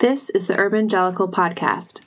This 0.00 0.30
is 0.30 0.46
the 0.46 0.54
Urbangelical 0.54 1.30
Podcast. 1.30 2.00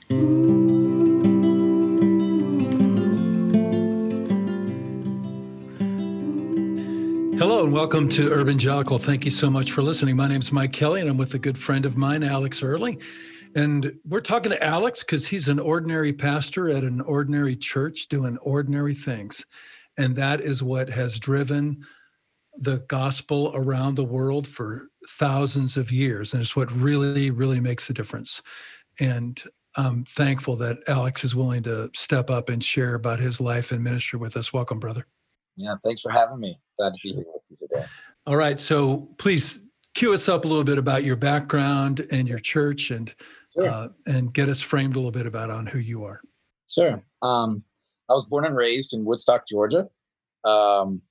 Hello 7.38 7.62
and 7.62 7.72
welcome 7.72 8.08
to 8.08 8.30
Urbangelical. 8.30 9.00
Thank 9.00 9.24
you 9.24 9.30
so 9.30 9.48
much 9.48 9.70
for 9.70 9.82
listening. 9.82 10.16
My 10.16 10.26
name 10.26 10.40
is 10.40 10.50
Mike 10.50 10.72
Kelly 10.72 11.02
and 11.02 11.08
I'm 11.08 11.16
with 11.16 11.34
a 11.34 11.38
good 11.38 11.56
friend 11.56 11.86
of 11.86 11.96
mine, 11.96 12.24
Alex 12.24 12.64
Early. 12.64 12.98
And 13.54 13.92
we're 14.04 14.18
talking 14.18 14.50
to 14.50 14.60
Alex 14.60 15.04
because 15.04 15.28
he's 15.28 15.46
an 15.46 15.60
ordinary 15.60 16.12
pastor 16.12 16.68
at 16.70 16.82
an 16.82 17.00
ordinary 17.00 17.54
church 17.54 18.08
doing 18.08 18.38
ordinary 18.38 18.96
things. 18.96 19.46
And 19.96 20.16
that 20.16 20.40
is 20.40 20.64
what 20.64 20.90
has 20.90 21.20
driven 21.20 21.84
the 22.56 22.78
gospel 22.88 23.52
around 23.54 23.96
the 23.96 24.04
world 24.04 24.46
for 24.46 24.88
thousands 25.08 25.76
of 25.76 25.90
years. 25.90 26.32
And 26.32 26.42
it's 26.42 26.56
what 26.56 26.70
really, 26.72 27.30
really 27.30 27.60
makes 27.60 27.90
a 27.90 27.92
difference. 27.92 28.42
And 29.00 29.42
I'm 29.76 30.04
thankful 30.04 30.56
that 30.56 30.78
Alex 30.86 31.24
is 31.24 31.34
willing 31.34 31.62
to 31.64 31.90
step 31.94 32.30
up 32.30 32.48
and 32.48 32.62
share 32.62 32.94
about 32.94 33.18
his 33.18 33.40
life 33.40 33.72
and 33.72 33.82
ministry 33.82 34.18
with 34.18 34.36
us. 34.36 34.52
Welcome, 34.52 34.78
brother. 34.78 35.06
Yeah, 35.56 35.74
thanks 35.84 36.02
for 36.02 36.10
having 36.10 36.38
me. 36.38 36.60
Glad 36.78 36.94
to 36.94 36.98
be 37.02 37.14
here 37.14 37.24
with 37.26 37.42
you 37.50 37.56
today. 37.68 37.86
All 38.26 38.36
right. 38.36 38.58
So 38.58 39.08
please 39.18 39.66
cue 39.94 40.14
us 40.14 40.28
up 40.28 40.44
a 40.44 40.48
little 40.48 40.64
bit 40.64 40.78
about 40.78 41.04
your 41.04 41.16
background 41.16 42.06
and 42.10 42.28
your 42.28 42.38
church 42.38 42.90
and 42.90 43.14
sure. 43.52 43.68
uh, 43.68 43.88
and 44.06 44.32
get 44.32 44.48
us 44.48 44.60
framed 44.60 44.96
a 44.96 44.98
little 44.98 45.10
bit 45.10 45.26
about 45.26 45.50
on 45.50 45.66
who 45.66 45.78
you 45.78 46.04
are. 46.04 46.20
Sure. 46.68 47.02
Um, 47.22 47.64
I 48.08 48.14
was 48.14 48.26
born 48.26 48.44
and 48.44 48.56
raised 48.56 48.92
in 48.94 49.04
Woodstock, 49.04 49.46
Georgia. 49.48 49.88
Um, 50.44 51.02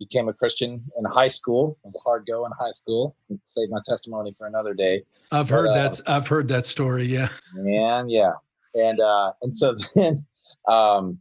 became 0.00 0.28
a 0.28 0.32
Christian 0.32 0.82
in 0.98 1.04
high 1.04 1.28
school. 1.28 1.78
It 1.84 1.88
was 1.88 1.96
a 1.96 2.00
hard 2.00 2.26
go 2.26 2.44
in 2.46 2.52
high 2.58 2.72
school. 2.72 3.14
Save 3.42 3.70
my 3.70 3.78
testimony 3.84 4.32
for 4.32 4.48
another 4.48 4.74
day. 4.74 5.04
I've 5.30 5.48
but, 5.48 5.54
heard 5.54 5.68
uh, 5.68 5.74
that. 5.74 6.00
I've 6.06 6.26
heard 6.26 6.48
that 6.48 6.66
story. 6.66 7.04
Yeah. 7.04 7.28
And 7.54 8.10
yeah, 8.10 8.32
and 8.74 8.98
uh, 8.98 9.32
and 9.42 9.54
so 9.54 9.76
then, 9.94 10.26
um, 10.66 11.18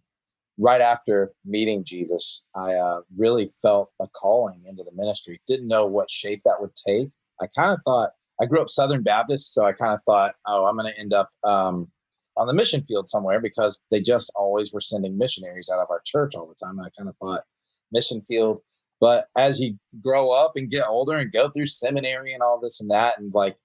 right 0.58 0.82
after 0.82 1.34
meeting 1.46 1.84
Jesus, 1.84 2.46
I 2.56 2.74
uh, 2.74 3.02
really 3.16 3.52
felt 3.62 3.92
a 4.00 4.08
calling 4.08 4.64
into 4.66 4.84
the 4.84 4.94
ministry. 4.96 5.42
Didn't 5.46 5.68
know 5.68 5.86
what 5.86 6.10
shape 6.10 6.42
that 6.46 6.60
would 6.60 6.74
take. 6.74 7.10
I 7.42 7.48
kind 7.48 7.72
of 7.72 7.80
thought 7.86 8.12
I 8.42 8.46
grew 8.46 8.62
up 8.62 8.70
Southern 8.70 9.04
Baptist, 9.04 9.54
so 9.54 9.66
I 9.66 9.74
kind 9.74 9.94
of 9.94 10.00
thought, 10.06 10.36
oh, 10.48 10.66
I'm 10.66 10.78
going 10.78 10.92
to 10.92 11.00
end 11.00 11.14
up 11.14 11.30
um, 11.44 11.90
on 12.38 12.48
the 12.48 12.54
mission 12.54 12.84
field 12.84 13.10
somewhere 13.10 13.42
because 13.42 13.84
they 13.92 14.00
just 14.00 14.32
always 14.36 14.72
were 14.72 14.80
sending 14.80 15.18
missionaries 15.18 15.70
out 15.72 15.80
of 15.80 15.90
our 15.90 16.02
church 16.06 16.36
all 16.36 16.48
the 16.48 16.56
time. 16.56 16.78
And 16.78 16.88
I 16.88 16.90
kind 16.98 17.10
of 17.10 17.18
thought 17.18 17.44
mission 17.92 18.22
field 18.22 18.62
but 19.00 19.28
as 19.38 19.60
you 19.60 19.78
grow 20.02 20.32
up 20.32 20.54
and 20.56 20.70
get 20.70 20.88
older 20.88 21.18
and 21.18 21.32
go 21.32 21.50
through 21.50 21.68
seminary 21.68 22.34
and 22.34 22.44
all 22.44 22.60
this 22.60 22.82
and 22.82 22.90
that, 22.92 23.16
and 23.18 23.34
like 23.34 23.58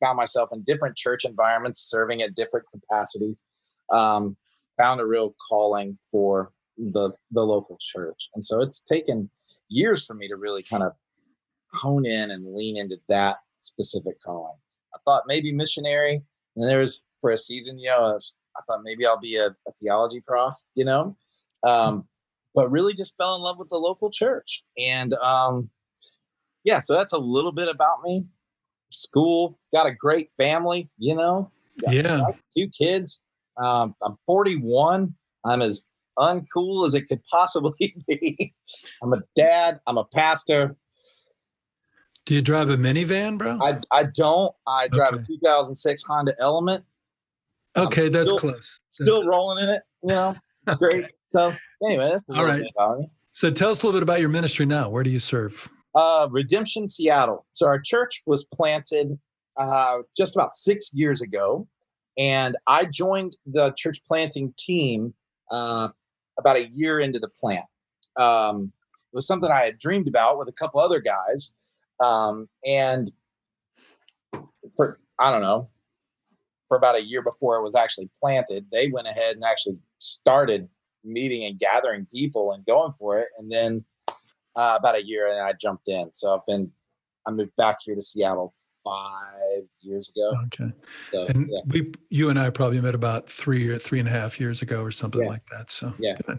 found 0.00 0.16
myself 0.16 0.50
in 0.52 0.62
different 0.62 0.96
church 0.96 1.24
environments, 1.24 1.80
serving 1.80 2.22
at 2.22 2.34
different 2.34 2.66
capacities, 2.70 3.44
um, 3.90 4.36
found 4.76 5.00
a 5.00 5.06
real 5.06 5.34
calling 5.48 5.98
for 6.10 6.52
the 6.76 7.10
the 7.30 7.42
local 7.42 7.78
church. 7.80 8.28
And 8.34 8.44
so 8.44 8.60
it's 8.60 8.80
taken 8.80 9.30
years 9.68 10.04
for 10.04 10.14
me 10.14 10.28
to 10.28 10.36
really 10.36 10.62
kind 10.62 10.82
of 10.82 10.92
hone 11.72 12.06
in 12.06 12.30
and 12.30 12.54
lean 12.54 12.76
into 12.76 12.98
that 13.08 13.38
specific 13.58 14.20
calling. 14.22 14.56
I 14.94 14.98
thought 15.04 15.24
maybe 15.26 15.52
missionary, 15.52 16.22
and 16.54 16.64
there 16.64 16.80
was 16.80 17.04
for 17.20 17.30
a 17.30 17.38
season, 17.38 17.78
you 17.78 17.88
know, 17.88 17.96
I, 17.96 18.12
was, 18.12 18.34
I 18.56 18.60
thought 18.66 18.82
maybe 18.84 19.06
I'll 19.06 19.18
be 19.18 19.36
a, 19.36 19.46
a 19.46 19.72
theology 19.80 20.20
prof, 20.20 20.54
you 20.74 20.84
know. 20.84 21.16
Um, 21.62 22.06
but 22.56 22.70
really 22.70 22.94
just 22.94 23.16
fell 23.18 23.36
in 23.36 23.42
love 23.42 23.58
with 23.58 23.68
the 23.68 23.78
local 23.78 24.10
church. 24.10 24.64
And 24.78 25.12
um, 25.14 25.68
yeah, 26.64 26.80
so 26.80 26.94
that's 26.94 27.12
a 27.12 27.18
little 27.18 27.52
bit 27.52 27.68
about 27.68 27.98
me. 28.02 28.24
School, 28.90 29.58
got 29.72 29.86
a 29.86 29.94
great 29.94 30.30
family, 30.32 30.88
you 30.98 31.14
know. 31.14 31.52
yeah. 31.88 32.24
Two 32.56 32.68
kids. 32.68 33.24
Um, 33.58 33.94
I'm 34.02 34.16
41. 34.26 35.14
I'm 35.44 35.62
as 35.62 35.84
uncool 36.18 36.86
as 36.86 36.94
it 36.94 37.02
could 37.02 37.22
possibly 37.24 37.94
be. 38.08 38.54
I'm 39.02 39.12
a 39.12 39.22
dad. 39.36 39.80
I'm 39.86 39.98
a 39.98 40.04
pastor. 40.04 40.76
Do 42.24 42.34
you 42.34 42.42
drive 42.42 42.70
a 42.70 42.76
minivan, 42.76 43.38
bro? 43.38 43.58
I, 43.62 43.78
I 43.92 44.04
don't. 44.04 44.52
I 44.66 44.88
drive 44.88 45.12
okay. 45.12 45.22
a 45.22 45.36
2006 45.36 46.02
Honda 46.04 46.34
Element. 46.40 46.84
Okay, 47.76 48.06
I'm 48.06 48.12
that's 48.12 48.28
still, 48.28 48.38
close. 48.38 48.80
Still 48.88 49.24
rolling 49.24 49.62
in 49.62 49.70
it. 49.70 49.82
You 50.02 50.08
know, 50.08 50.36
it's 50.66 50.76
great. 50.78 51.04
So 51.28 51.52
anyway, 51.84 52.16
all 52.34 52.44
right. 52.44 52.64
So 53.32 53.50
tell 53.50 53.70
us 53.70 53.82
a 53.82 53.86
little 53.86 53.98
bit 53.98 54.02
about 54.02 54.20
your 54.20 54.28
ministry 54.28 54.64
now. 54.64 54.88
Where 54.88 55.02
do 55.02 55.10
you 55.10 55.18
serve? 55.18 55.68
Uh, 55.94 56.28
Redemption 56.30 56.86
Seattle. 56.86 57.46
So 57.52 57.66
our 57.66 57.78
church 57.78 58.22
was 58.26 58.44
planted 58.44 59.18
uh, 59.56 59.98
just 60.16 60.34
about 60.34 60.52
six 60.52 60.92
years 60.94 61.20
ago, 61.22 61.66
and 62.16 62.56
I 62.66 62.84
joined 62.84 63.36
the 63.44 63.72
church 63.72 63.98
planting 64.06 64.54
team 64.56 65.14
uh, 65.50 65.88
about 66.38 66.56
a 66.56 66.68
year 66.72 67.00
into 67.00 67.18
the 67.18 67.28
plant. 67.28 67.64
Um, 68.16 68.72
it 69.12 69.16
was 69.16 69.26
something 69.26 69.50
I 69.50 69.64
had 69.64 69.78
dreamed 69.78 70.08
about 70.08 70.38
with 70.38 70.48
a 70.48 70.52
couple 70.52 70.80
other 70.80 71.00
guys, 71.00 71.54
um, 72.02 72.46
and 72.64 73.10
for 74.76 74.98
I 75.18 75.30
don't 75.30 75.42
know, 75.42 75.70
for 76.68 76.76
about 76.76 76.96
a 76.96 77.02
year 77.02 77.22
before 77.22 77.56
it 77.56 77.62
was 77.62 77.74
actually 77.74 78.10
planted, 78.20 78.66
they 78.70 78.90
went 78.90 79.08
ahead 79.08 79.36
and 79.36 79.44
actually 79.44 79.78
started 79.98 80.68
meeting 81.06 81.44
and 81.44 81.58
gathering 81.58 82.06
people 82.12 82.52
and 82.52 82.66
going 82.66 82.92
for 82.98 83.18
it. 83.18 83.28
And 83.38 83.50
then 83.50 83.84
uh, 84.56 84.76
about 84.78 84.96
a 84.96 85.06
year 85.06 85.26
and 85.26 85.40
I 85.40 85.52
jumped 85.52 85.88
in. 85.88 86.12
So 86.12 86.34
I've 86.34 86.46
been, 86.46 86.72
I 87.26 87.30
moved 87.30 87.56
back 87.56 87.78
here 87.84 87.94
to 87.94 88.02
Seattle 88.02 88.52
five 88.84 89.64
years 89.80 90.12
ago. 90.14 90.32
Okay. 90.46 90.72
So 91.06 91.26
and 91.26 91.48
yeah. 91.50 91.60
we, 91.66 91.92
you 92.08 92.30
and 92.30 92.38
I 92.38 92.50
probably 92.50 92.80
met 92.80 92.94
about 92.94 93.28
three 93.28 93.68
or 93.68 93.78
three 93.78 93.98
and 93.98 94.08
a 94.08 94.12
half 94.12 94.38
years 94.38 94.62
ago 94.62 94.82
or 94.82 94.92
something 94.92 95.22
yeah. 95.22 95.28
like 95.28 95.46
that. 95.50 95.70
So 95.70 95.92
yeah. 95.98 96.16
Good. 96.26 96.38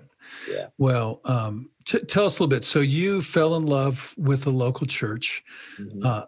Yeah. 0.50 0.68
Well, 0.78 1.22
um, 1.26 1.70
t- 1.86 2.00
tell 2.00 2.26
us 2.26 2.40
a 2.40 2.44
little 2.44 2.48
bit. 2.48 2.64
So 2.64 2.80
you 2.80 3.22
fell 3.22 3.56
in 3.56 3.66
love 3.66 4.14
with 4.18 4.48
a 4.48 4.50
local 4.52 4.88
church. 4.88 5.44
Mm-hmm. 5.80 6.06
Uh, 6.06 6.26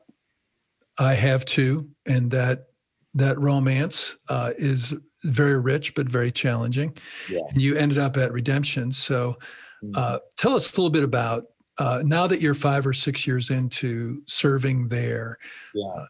I 0.97 1.13
have 1.13 1.45
too. 1.45 1.89
And 2.05 2.31
that, 2.31 2.65
that 3.13 3.39
romance 3.39 4.17
uh, 4.27 4.51
is 4.57 4.93
very 5.23 5.59
rich 5.59 5.95
but 5.95 6.07
very 6.07 6.31
challenging. 6.31 6.95
Yeah. 7.29 7.41
And 7.49 7.61
you 7.61 7.75
ended 7.75 7.97
up 7.97 8.17
at 8.17 8.31
Redemption. 8.31 8.91
So 8.91 9.37
mm-hmm. 9.83 9.91
uh, 9.95 10.19
tell 10.37 10.55
us 10.55 10.75
a 10.75 10.79
little 10.79 10.91
bit 10.91 11.03
about 11.03 11.43
uh, 11.79 12.03
now 12.05 12.27
that 12.27 12.41
you're 12.41 12.53
five 12.53 12.85
or 12.85 12.93
six 12.93 13.25
years 13.25 13.49
into 13.49 14.21
serving 14.27 14.89
there. 14.89 15.37
Yeah. 15.73 15.87
Uh, 15.87 16.05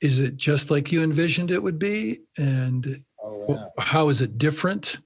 is 0.00 0.20
it 0.20 0.36
just 0.36 0.70
like 0.70 0.92
you 0.92 1.02
envisioned 1.02 1.50
it 1.50 1.62
would 1.62 1.78
be? 1.78 2.18
And 2.36 3.02
oh, 3.22 3.46
yeah. 3.48 3.66
how 3.78 4.08
is 4.10 4.20
it 4.20 4.36
different? 4.36 4.98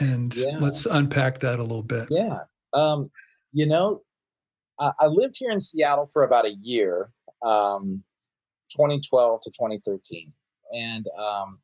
And 0.00 0.34
yeah. 0.34 0.58
let's 0.58 0.84
unpack 0.84 1.38
that 1.38 1.60
a 1.60 1.62
little 1.62 1.84
bit. 1.84 2.08
Yeah. 2.10 2.40
Um, 2.74 3.10
you 3.52 3.66
know, 3.66 4.02
I, 4.78 4.92
I, 5.00 5.06
lived 5.06 5.36
here 5.38 5.50
in 5.50 5.60
Seattle 5.60 6.06
for 6.12 6.24
about 6.24 6.44
a 6.44 6.56
year, 6.60 7.10
um, 7.42 8.04
2012 8.70 9.40
to 9.42 9.50
2013. 9.50 10.32
And 10.74 11.06
um, 11.18 11.60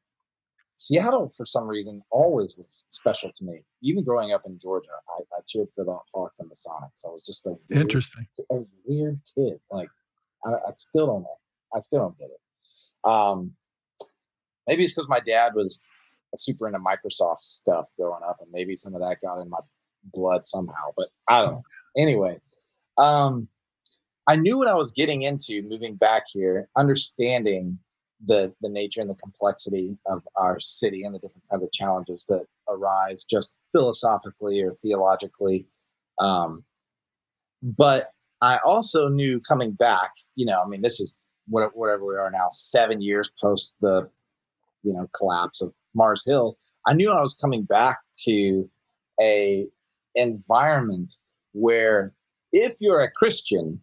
Seattle, 0.84 1.30
for 1.30 1.46
some 1.46 1.66
reason, 1.66 2.02
always 2.10 2.58
was 2.58 2.84
special 2.88 3.32
to 3.36 3.44
me. 3.44 3.62
Even 3.80 4.04
growing 4.04 4.34
up 4.34 4.42
in 4.44 4.58
Georgia, 4.58 4.90
I, 5.08 5.22
I 5.34 5.40
cheered 5.46 5.68
for 5.74 5.82
the 5.82 5.96
Hawks 6.12 6.40
and 6.40 6.50
the 6.50 6.54
Sonics. 6.54 7.06
I 7.06 7.10
was 7.10 7.24
just 7.24 7.46
a 7.46 7.52
weird, 7.70 7.80
interesting. 7.80 8.26
I 8.50 8.54
was 8.54 8.68
a 8.68 8.92
weird 8.92 9.18
kid. 9.34 9.60
Like 9.70 9.88
I, 10.44 10.50
I, 10.50 10.72
still 10.72 11.06
don't 11.06 11.22
know. 11.22 11.38
I 11.74 11.80
still 11.80 12.00
don't 12.00 12.18
get 12.18 12.28
it. 12.28 13.10
Um, 13.10 13.52
maybe 14.68 14.84
it's 14.84 14.92
because 14.92 15.08
my 15.08 15.20
dad 15.20 15.54
was 15.54 15.80
super 16.36 16.66
into 16.66 16.80
Microsoft 16.80 17.38
stuff 17.38 17.88
growing 17.98 18.22
up, 18.22 18.36
and 18.42 18.52
maybe 18.52 18.76
some 18.76 18.94
of 18.94 19.00
that 19.00 19.22
got 19.22 19.40
in 19.40 19.48
my 19.48 19.60
blood 20.12 20.44
somehow. 20.44 20.92
But 20.98 21.08
I 21.26 21.40
don't 21.40 21.52
know. 21.52 21.62
Anyway, 21.96 22.40
um, 22.98 23.48
I 24.26 24.36
knew 24.36 24.58
what 24.58 24.68
I 24.68 24.74
was 24.74 24.92
getting 24.92 25.22
into 25.22 25.62
moving 25.62 25.94
back 25.94 26.24
here, 26.30 26.68
understanding 26.76 27.78
the 28.24 28.54
the 28.60 28.68
nature 28.68 29.00
and 29.00 29.10
the 29.10 29.14
complexity 29.14 29.98
of 30.06 30.22
our 30.36 30.60
city 30.60 31.04
and 31.04 31.14
the 31.14 31.18
different 31.18 31.48
kinds 31.50 31.62
of 31.62 31.72
challenges 31.72 32.26
that 32.28 32.46
arise 32.68 33.24
just 33.24 33.56
philosophically 33.72 34.62
or 34.62 34.70
theologically. 34.70 35.66
Um, 36.20 36.64
but 37.64 38.10
i 38.42 38.58
also 38.64 39.08
knew 39.08 39.40
coming 39.40 39.72
back 39.72 40.10
you 40.36 40.44
know 40.44 40.62
i 40.62 40.68
mean 40.68 40.82
this 40.82 41.00
is 41.00 41.16
whatever 41.48 42.04
we 42.06 42.14
are 42.14 42.30
now 42.30 42.46
seven 42.50 43.00
years 43.00 43.32
post 43.40 43.74
the 43.80 44.08
you 44.82 44.92
know 44.92 45.06
collapse 45.14 45.60
of 45.60 45.72
mars 45.94 46.24
hill. 46.26 46.58
I 46.86 46.92
knew 46.92 47.10
i 47.10 47.20
was 47.20 47.34
coming 47.34 47.62
back 47.62 47.98
to 48.26 48.68
a 49.20 49.66
environment 50.14 51.16
where 51.52 52.12
if 52.52 52.74
you're 52.80 53.00
a 53.00 53.10
christian 53.10 53.80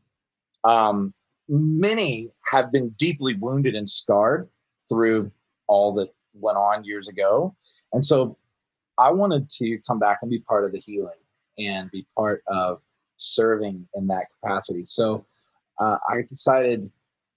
um, 0.64 1.14
many 1.52 2.32
have 2.52 2.72
been 2.72 2.90
deeply 2.92 3.36
wounded 3.36 3.76
and 3.76 3.88
scarred 3.88 4.48
through 4.88 5.32
all 5.68 5.94
that 5.94 6.14
went 6.34 6.58
on 6.58 6.84
years 6.84 7.08
ago. 7.08 7.56
And 7.94 8.04
so 8.04 8.38
I 8.98 9.12
wanted 9.12 9.50
to 9.50 9.78
come 9.86 10.00
back 10.00 10.20
and 10.22 10.32
be 10.32 10.40
part 10.40 10.64
of 10.64 10.72
the 10.72 10.80
healing 10.80 11.12
and 11.60 11.92
be 11.92 12.08
part 12.18 12.42
of 12.48 12.82
serving 13.18 13.88
in 13.96 14.08
that 14.08 14.28
capacity. 14.32 14.84
So 14.84 15.26
uh, 15.80 15.98
I 16.10 16.22
decided 16.22 16.90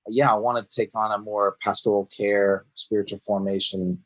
yeah, 0.08 0.31
I 0.31 0.37
want 0.37 0.58
to 0.58 0.76
take 0.76 0.94
on 0.94 1.12
a 1.12 1.19
more 1.19 1.56
pastoral 1.62 2.06
care, 2.06 2.67
spiritual 2.75 3.19
formation, 3.19 4.02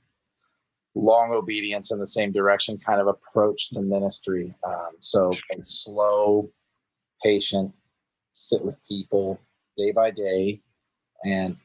long 0.95 1.33
obedience 1.33 1.91
in 1.91 1.99
the 1.99 2.07
same 2.07 2.33
direction 2.33 2.79
kind 2.79 3.01
of 3.01 3.09
approach 3.09 3.71
to 3.71 3.83
ministry. 3.83 4.55
Um, 4.65 4.91
so, 5.01 5.33
slow, 5.61 6.51
patient, 7.23 7.73
sit 8.33 8.65
with 8.65 8.79
people 8.89 9.41
day 9.79 9.93
by 9.93 10.11
day, 10.11 10.61
and 11.25 11.57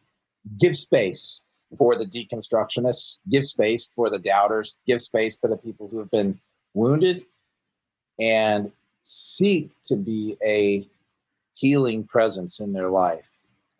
give 0.59 0.77
space 0.77 1.43
for 1.77 1.95
the 1.95 2.05
deconstructionists, 2.05 3.17
give 3.29 3.45
space 3.45 3.91
for 3.95 4.09
the 4.09 4.19
doubters, 4.19 4.79
give 4.85 5.01
space 5.01 5.39
for 5.39 5.49
the 5.49 5.57
people 5.57 5.89
who 5.91 5.99
have 5.99 6.11
been 6.11 6.39
wounded, 6.73 7.25
and 8.19 8.71
seek 9.01 9.71
to 9.83 9.95
be 9.95 10.37
a 10.45 10.87
healing 11.55 12.05
presence 12.05 12.59
in 12.59 12.73
their 12.73 12.89
life. 12.89 13.29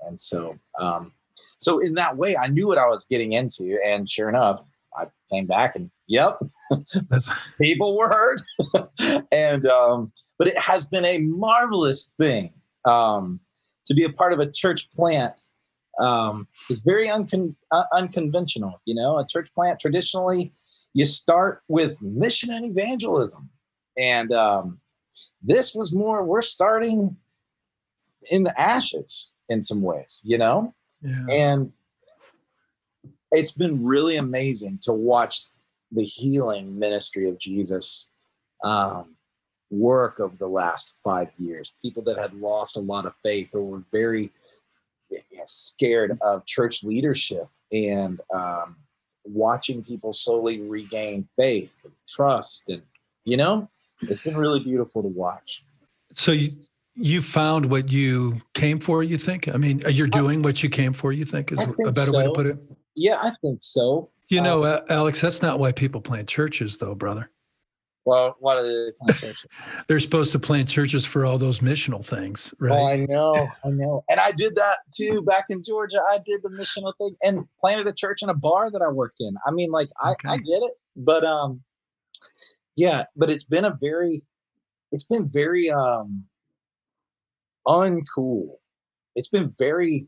And 0.05 0.19
so, 0.19 0.57
um, 0.79 1.13
so 1.57 1.79
in 1.79 1.93
that 1.95 2.17
way, 2.17 2.35
I 2.35 2.47
knew 2.47 2.67
what 2.67 2.77
I 2.77 2.87
was 2.87 3.05
getting 3.05 3.33
into, 3.33 3.79
and 3.85 4.09
sure 4.09 4.29
enough, 4.29 4.63
I 4.95 5.05
came 5.31 5.47
back 5.47 5.75
and 5.75 5.89
yep, 6.07 6.39
people 7.57 7.97
were 7.97 8.09
hurt, 8.09 8.41
and 9.31 9.65
um, 9.65 10.11
but 10.37 10.47
it 10.47 10.57
has 10.57 10.85
been 10.85 11.05
a 11.05 11.19
marvelous 11.19 12.13
thing 12.19 12.53
um, 12.85 13.39
to 13.85 13.93
be 13.93 14.03
a 14.03 14.09
part 14.11 14.33
of 14.33 14.39
a 14.39 14.49
church 14.49 14.89
plant. 14.91 15.41
Um, 15.99 16.47
is 16.71 16.81
very 16.81 17.07
uncon- 17.07 17.55
uh, 17.71 17.83
unconventional. 17.93 18.81
You 18.85 18.95
know, 18.95 19.19
a 19.19 19.27
church 19.27 19.53
plant 19.53 19.79
traditionally 19.79 20.51
you 20.95 21.05
start 21.05 21.61
with 21.67 22.01
mission 22.01 22.51
and 22.51 22.65
evangelism, 22.65 23.49
and 23.97 24.31
um, 24.31 24.79
this 25.41 25.73
was 25.75 25.93
more 25.95 26.23
we're 26.23 26.41
starting 26.41 27.17
in 28.31 28.43
the 28.43 28.59
ashes 28.59 29.33
in 29.49 29.61
some 29.61 29.81
ways. 29.81 30.21
You 30.23 30.37
know, 30.39 30.73
Yeah. 31.01 31.25
and 31.29 31.73
it's 33.31 33.51
been 33.51 33.83
really 33.83 34.15
amazing 34.17 34.79
to 34.83 34.93
watch 34.93 35.49
the 35.91 36.03
healing 36.03 36.77
ministry 36.79 37.27
of 37.29 37.37
Jesus 37.39 38.11
um, 38.63 39.15
work 39.73 40.19
over 40.19 40.35
the 40.35 40.47
last 40.47 40.95
five 41.03 41.29
years. 41.37 41.73
People 41.81 42.03
that 42.03 42.19
had 42.19 42.33
lost 42.33 42.77
a 42.77 42.79
lot 42.79 43.05
of 43.05 43.13
faith 43.23 43.55
or 43.55 43.63
were 43.63 43.83
very 43.91 44.31
you 45.09 45.19
know, 45.33 45.43
scared 45.47 46.17
of 46.21 46.45
church 46.45 46.83
leadership 46.83 47.47
and 47.71 48.21
um, 48.33 48.75
watching 49.25 49.83
people 49.83 50.13
slowly 50.13 50.61
regain 50.61 51.27
faith 51.37 51.79
and 51.83 51.93
trust. 52.07 52.69
And, 52.69 52.83
you 53.25 53.37
know, 53.37 53.69
it's 54.01 54.23
been 54.23 54.37
really 54.37 54.59
beautiful 54.59 55.01
to 55.01 55.07
watch. 55.07 55.65
So 56.13 56.31
you 56.31 56.51
you 56.95 57.23
found 57.23 57.65
what 57.71 57.91
you 57.91 58.39
came 58.53 58.79
for. 58.79 59.01
You 59.01 59.17
think? 59.17 59.47
I 59.47 59.57
mean, 59.57 59.81
you're 59.89 60.05
doing 60.05 60.43
what 60.43 60.61
you 60.61 60.69
came 60.69 60.93
for. 60.93 61.11
You 61.11 61.25
think 61.25 61.51
is 61.51 61.57
think 61.57 61.87
a 61.87 61.91
better 61.91 62.11
way 62.11 62.25
to 62.25 62.31
put 62.31 62.45
it. 62.45 62.59
Yeah, 62.95 63.17
I 63.19 63.31
think 63.41 63.61
so. 63.61 64.11
You 64.27 64.41
know, 64.41 64.63
uh, 64.63 64.81
Alex, 64.89 65.19
that's 65.21 65.41
not 65.41 65.57
why 65.59 65.71
people 65.71 66.01
plant 66.01 66.27
churches, 66.27 66.77
though, 66.77 66.93
brother. 66.93 67.31
Well, 68.05 68.35
what 68.39 68.57
are 68.57 68.63
the 68.63 68.93
kind 68.99 69.15
churches? 69.17 69.49
They're 69.87 69.99
supposed 69.99 70.31
to 70.33 70.39
plant 70.39 70.67
churches 70.67 71.05
for 71.05 71.25
all 71.25 71.37
those 71.37 71.59
missional 71.59 72.05
things, 72.05 72.53
Oh, 72.61 72.65
right? 72.65 72.93
I 72.93 73.05
know, 73.09 73.49
I 73.63 73.69
know. 73.69 74.03
And 74.09 74.19
I 74.19 74.31
did 74.31 74.55
that 74.55 74.79
too 74.93 75.21
back 75.21 75.45
in 75.49 75.61
Georgia. 75.63 76.01
I 76.11 76.19
did 76.25 76.41
the 76.43 76.49
missional 76.49 76.93
thing 76.97 77.15
and 77.23 77.45
planted 77.59 77.87
a 77.87 77.93
church 77.93 78.21
in 78.21 78.29
a 78.29 78.33
bar 78.33 78.69
that 78.69 78.81
I 78.81 78.89
worked 78.89 79.21
in. 79.21 79.35
I 79.45 79.51
mean, 79.51 79.71
like 79.71 79.89
I, 80.01 80.15
I 80.25 80.37
get 80.37 80.63
it. 80.63 80.73
But 80.95 81.23
um 81.23 81.61
yeah, 82.75 83.05
but 83.15 83.29
it's 83.29 83.43
been 83.43 83.65
a 83.65 83.77
very 83.79 84.23
it's 84.91 85.05
been 85.05 85.29
very 85.31 85.69
um 85.69 86.25
uncool. 87.65 88.55
It's 89.15 89.29
been 89.29 89.53
very 89.57 90.07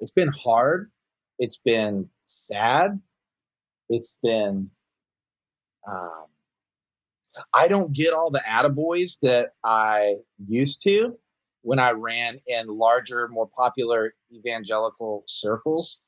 it's 0.00 0.12
been 0.12 0.32
hard. 0.32 0.90
It's 1.38 1.56
been 1.56 2.10
sad. 2.22 3.00
It's 3.88 4.16
been 4.22 4.70
um 5.86 6.26
I 7.52 7.68
don't 7.68 7.92
get 7.92 8.12
all 8.12 8.30
the 8.30 8.42
attaboys 8.48 9.18
that 9.20 9.50
I 9.64 10.16
used 10.46 10.82
to 10.84 11.18
when 11.62 11.78
I 11.78 11.92
ran 11.92 12.38
in 12.46 12.66
larger, 12.68 13.28
more 13.28 13.48
popular 13.56 14.14
evangelical 14.32 15.24
circles. 15.26 16.00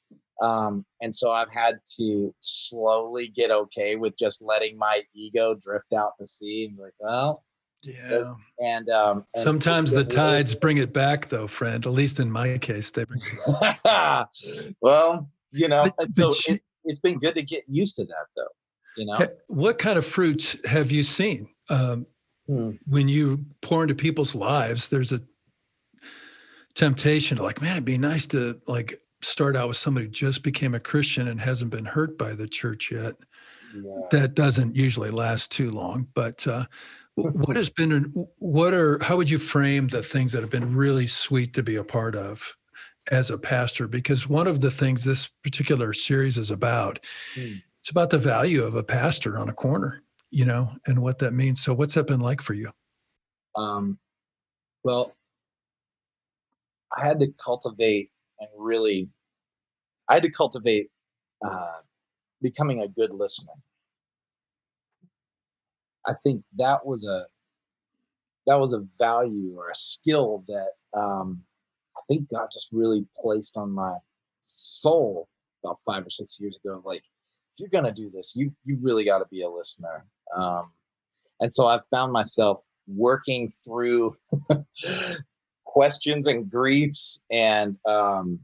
Um, 0.42 0.84
and 1.00 1.14
so 1.14 1.32
I've 1.32 1.50
had 1.50 1.78
to 1.96 2.34
slowly 2.40 3.28
get 3.28 3.50
okay 3.50 3.96
with 3.96 4.18
just 4.18 4.42
letting 4.42 4.76
my 4.76 5.02
ego 5.14 5.54
drift 5.54 5.92
out 5.94 6.12
to 6.20 6.26
sea 6.26 6.66
and 6.66 6.76
be 6.76 6.82
like, 6.82 6.92
well, 7.00 7.42
Yeah. 7.82 8.24
and 8.62 8.88
um, 8.90 9.24
and 9.34 9.42
Sometimes 9.42 9.92
the 9.92 10.00
it's 10.00 10.14
really- 10.14 10.30
tides 10.36 10.54
bring 10.54 10.76
it 10.76 10.92
back, 10.92 11.28
though, 11.30 11.46
friend. 11.46 11.86
At 11.86 11.92
least 11.92 12.20
in 12.20 12.30
my 12.30 12.58
case, 12.58 12.90
they 12.90 13.04
bring. 13.04 13.22
It 13.22 13.82
back. 13.82 14.28
well, 14.82 15.30
you 15.52 15.68
know, 15.68 15.84
But- 15.84 15.94
and 16.04 16.14
so 16.14 16.28
but 16.28 16.46
you- 16.48 16.54
it, 16.56 16.62
it's 16.84 17.00
been 17.00 17.18
good 17.18 17.34
to 17.36 17.42
get 17.42 17.64
used 17.66 17.96
to 17.96 18.04
that, 18.04 18.26
though. 18.36 18.44
You 18.96 19.06
know, 19.06 19.26
What 19.48 19.78
kind 19.78 19.98
of 19.98 20.06
fruits 20.06 20.56
have 20.66 20.90
you 20.90 21.02
seen 21.02 21.48
um, 21.70 22.06
Hmm. 22.48 22.72
when 22.86 23.08
you 23.08 23.44
pour 23.60 23.82
into 23.82 23.94
people's 23.96 24.34
lives? 24.34 24.88
There's 24.88 25.10
a 25.12 25.20
temptation 26.74 27.36
to 27.38 27.42
like, 27.42 27.60
man, 27.60 27.72
it'd 27.72 27.84
be 27.84 27.98
nice 27.98 28.26
to 28.28 28.60
like 28.66 29.00
start 29.22 29.56
out 29.56 29.68
with 29.68 29.76
somebody 29.76 30.06
who 30.06 30.12
just 30.12 30.42
became 30.42 30.74
a 30.74 30.80
Christian 30.80 31.26
and 31.28 31.40
hasn't 31.40 31.70
been 31.70 31.86
hurt 31.86 32.18
by 32.18 32.34
the 32.34 32.46
church 32.46 32.90
yet. 32.92 33.14
yeah. 33.74 34.00
That 34.12 34.34
doesn't 34.34 34.76
usually 34.76 35.10
last 35.10 35.50
too 35.50 35.70
long. 35.70 36.06
But 36.14 36.46
uh, 36.46 36.66
what 37.14 37.56
has 37.56 37.70
been, 37.70 38.12
what 38.38 38.74
are, 38.74 39.02
how 39.02 39.16
would 39.16 39.30
you 39.30 39.38
frame 39.38 39.88
the 39.88 40.02
things 40.02 40.32
that 40.32 40.42
have 40.42 40.50
been 40.50 40.76
really 40.76 41.06
sweet 41.06 41.54
to 41.54 41.62
be 41.62 41.76
a 41.76 41.84
part 41.84 42.14
of? 42.14 42.56
As 43.12 43.30
a 43.30 43.38
pastor, 43.38 43.86
because 43.86 44.28
one 44.28 44.48
of 44.48 44.60
the 44.60 44.70
things 44.70 45.04
this 45.04 45.28
particular 45.44 45.92
series 45.92 46.36
is 46.36 46.50
about, 46.50 46.98
Hmm. 47.36 47.54
It's 47.86 47.92
about 47.92 48.10
the 48.10 48.18
value 48.18 48.64
of 48.64 48.74
a 48.74 48.82
pastor 48.82 49.38
on 49.38 49.48
a 49.48 49.52
corner, 49.52 50.02
you 50.32 50.44
know, 50.44 50.70
and 50.88 51.00
what 51.00 51.20
that 51.20 51.34
means. 51.34 51.62
So, 51.62 51.72
what's 51.72 51.94
that 51.94 52.08
been 52.08 52.18
like 52.18 52.42
for 52.42 52.52
you? 52.52 52.72
Um, 53.54 54.00
well, 54.82 55.14
I 56.98 57.06
had 57.06 57.20
to 57.20 57.28
cultivate 57.44 58.10
and 58.40 58.48
really, 58.58 59.08
I 60.08 60.14
had 60.14 60.24
to 60.24 60.30
cultivate 60.32 60.88
uh, 61.48 61.78
becoming 62.42 62.80
a 62.80 62.88
good 62.88 63.12
listener. 63.12 63.52
I 66.04 66.14
think 66.24 66.42
that 66.58 66.84
was 66.84 67.06
a 67.06 67.26
that 68.48 68.58
was 68.58 68.72
a 68.72 68.84
value 68.98 69.54
or 69.56 69.70
a 69.70 69.76
skill 69.76 70.42
that 70.48 70.70
um, 70.92 71.44
I 71.96 72.00
think 72.08 72.30
God 72.30 72.48
just 72.52 72.70
really 72.72 73.06
placed 73.16 73.56
on 73.56 73.70
my 73.70 73.98
soul 74.42 75.28
about 75.62 75.78
five 75.86 76.04
or 76.04 76.10
six 76.10 76.40
years 76.40 76.58
ago. 76.64 76.82
Like, 76.84 77.04
if 77.56 77.60
you're 77.60 77.82
gonna 77.82 77.94
do 77.94 78.10
this, 78.10 78.34
you 78.36 78.52
you 78.64 78.78
really 78.82 79.04
got 79.04 79.20
to 79.20 79.26
be 79.30 79.42
a 79.42 79.48
listener. 79.48 80.04
Um, 80.36 80.72
and 81.40 81.52
so 81.52 81.66
I've 81.66 81.86
found 81.90 82.12
myself 82.12 82.62
working 82.86 83.50
through 83.64 84.16
questions 85.64 86.26
and 86.26 86.50
griefs 86.50 87.24
and 87.30 87.78
um, 87.86 88.40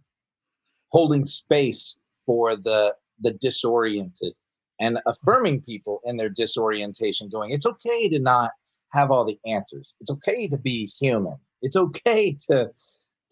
holding 0.91 1.25
space 1.25 1.99
for 2.25 2.57
the 2.57 2.95
the 3.21 3.33
disoriented 3.33 4.33
and 4.81 4.99
affirming 5.07 5.61
people 5.61 6.01
in 6.05 6.17
their 6.17 6.31
disorientation 6.31 7.29
going 7.29 7.51
it's 7.51 7.67
okay 7.67 8.09
to 8.09 8.19
not 8.19 8.53
have 8.93 9.11
all 9.11 9.25
the 9.25 9.39
answers. 9.47 9.97
It's 10.01 10.11
okay 10.11 10.49
to 10.49 10.59
be 10.59 10.87
human. 10.87 11.37
It's 11.61 11.77
okay 11.77 12.37
to 12.49 12.71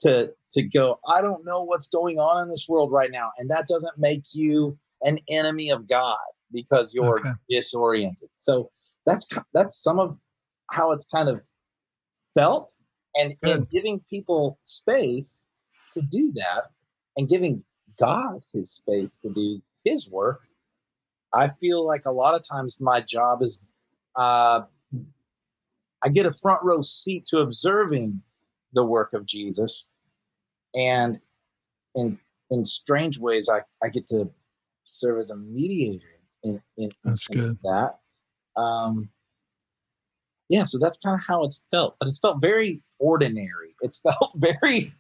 to 0.01 0.33
to 0.53 0.63
go 0.63 0.99
i 1.07 1.21
don't 1.21 1.45
know 1.45 1.63
what's 1.63 1.87
going 1.87 2.19
on 2.19 2.43
in 2.43 2.49
this 2.49 2.67
world 2.69 2.91
right 2.91 3.11
now 3.11 3.31
and 3.39 3.51
that 3.51 3.69
doesn't 3.69 3.99
make 3.99 4.25
you 4.33 4.79
an 5.03 5.19
enemy 5.29 5.71
of 5.71 5.89
god 5.89 6.19
because 6.53 6.95
you're 6.95 7.21
Okay. 7.21 7.33
disoriented. 7.49 8.29
So 8.33 8.71
that's 9.07 9.27
that's 9.55 9.81
some 9.81 9.99
of 9.99 10.19
how 10.71 10.93
it's 10.93 11.07
kind 11.09 11.29
of 11.29 11.43
felt 12.35 12.77
and 13.17 13.35
in 13.43 13.65
giving 13.73 14.01
people 14.09 14.59
space 14.63 15.47
to 15.93 16.01
do 16.01 16.33
that 16.37 16.65
and 17.17 17.29
giving 17.29 17.65
god 17.99 18.41
his 18.53 18.71
space 18.71 19.19
to 19.19 19.29
do 19.33 19.61
his 19.85 20.09
work 20.11 20.43
i 21.35 21.49
feel 21.49 21.85
like 21.85 22.03
a 22.07 22.13
lot 22.13 22.35
of 22.35 22.43
times 22.49 22.81
my 22.81 23.01
job 23.01 23.43
is 23.43 23.63
uh, 24.17 24.61
i 26.05 26.09
get 26.09 26.25
a 26.25 26.33
front 26.33 26.63
row 26.63 26.81
seat 26.83 27.25
to 27.27 27.39
observing 27.39 28.23
the 28.73 28.85
work 28.85 29.13
of 29.13 29.27
jesus. 29.27 29.91
And 30.75 31.19
in 31.97 32.19
in 32.51 32.65
strange 32.65 33.19
ways 33.19 33.49
i 33.49 33.63
i 33.83 33.89
get 33.89 34.07
to 34.09 34.31
serve 34.85 35.19
as 35.19 35.31
a 35.31 35.37
mediator 35.37 36.21
in 36.43 36.61
in, 36.77 36.85
in 36.85 36.91
That's 37.05 37.29
of 37.29 37.35
good. 37.37 37.59
that 37.65 37.99
um 38.61 39.11
yeah 40.49 40.65
so 40.65 40.79
that's 40.79 40.97
kind 40.99 41.15
of 41.15 41.21
how 41.27 41.45
it's 41.45 41.65
felt 41.71 41.97
but 42.01 42.09
it's 42.09 42.19
felt 42.19 42.41
very 42.41 42.83
ordinary 42.99 43.75
it's 43.83 44.01
felt 44.03 44.33
very 44.37 44.93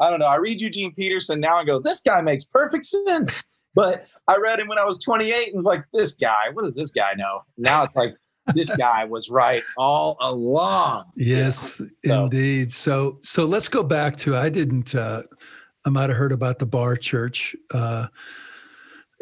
i 0.00 0.10
don't 0.10 0.18
know 0.20 0.26
i 0.26 0.36
read 0.36 0.60
eugene 0.60 0.92
peterson 0.94 1.40
now 1.40 1.58
and 1.58 1.66
go 1.66 1.78
this 1.78 2.02
guy 2.02 2.20
makes 2.20 2.44
perfect 2.44 2.84
sense 2.84 3.46
but 3.74 4.06
i 4.28 4.36
read 4.36 4.58
him 4.60 4.68
when 4.68 4.78
i 4.78 4.84
was 4.84 4.98
28 5.02 5.46
and 5.48 5.56
was 5.56 5.64
like 5.66 5.84
this 5.92 6.16
guy 6.16 6.50
what 6.52 6.64
does 6.64 6.76
this 6.76 6.90
guy 6.90 7.14
know 7.14 7.40
now 7.56 7.84
it's 7.84 7.96
like 7.96 8.14
this 8.54 8.68
guy 8.76 9.04
was 9.04 9.28
right 9.28 9.64
all 9.76 10.16
along. 10.20 11.06
Yes, 11.16 11.82
So- 12.04 12.24
indeed. 12.24 12.70
So 12.70 13.18
so 13.20 13.44
let's 13.44 13.66
go 13.66 13.82
back 13.82 14.14
to 14.18 14.36
I 14.36 14.50
didn't 14.50 14.94
uh 14.94 15.22
I 15.84 15.90
might 15.90 16.10
have 16.10 16.16
heard 16.16 16.30
about 16.30 16.60
the 16.60 16.66
bar 16.66 16.94
church. 16.94 17.56
Uh 17.74 18.06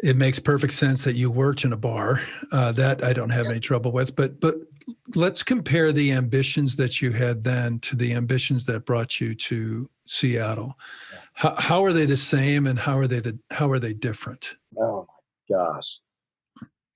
it 0.05 0.15
makes 0.15 0.39
perfect 0.39 0.73
sense 0.73 1.03
that 1.03 1.15
you 1.15 1.31
worked 1.31 1.65
in 1.65 1.73
a 1.73 1.77
bar. 1.77 2.21
Uh 2.51 2.71
that 2.73 3.03
I 3.03 3.13
don't 3.13 3.31
have 3.31 3.47
any 3.47 3.59
trouble 3.59 3.91
with, 3.91 4.15
but 4.15 4.39
but 4.39 4.55
let's 5.15 5.43
compare 5.43 5.91
the 5.91 6.11
ambitions 6.11 6.75
that 6.75 7.01
you 7.01 7.11
had 7.11 7.43
then 7.43 7.79
to 7.79 7.95
the 7.95 8.13
ambitions 8.13 8.65
that 8.65 8.85
brought 8.85 9.19
you 9.19 9.35
to 9.35 9.89
Seattle. 10.05 10.77
How 11.33 11.55
how 11.57 11.83
are 11.83 11.93
they 11.93 12.05
the 12.05 12.17
same 12.17 12.67
and 12.67 12.77
how 12.77 12.97
are 12.97 13.07
they 13.07 13.19
the 13.19 13.37
how 13.51 13.71
are 13.71 13.79
they 13.79 13.93
different? 13.93 14.55
Oh 14.79 15.07
my 15.49 15.57
gosh. 15.57 15.99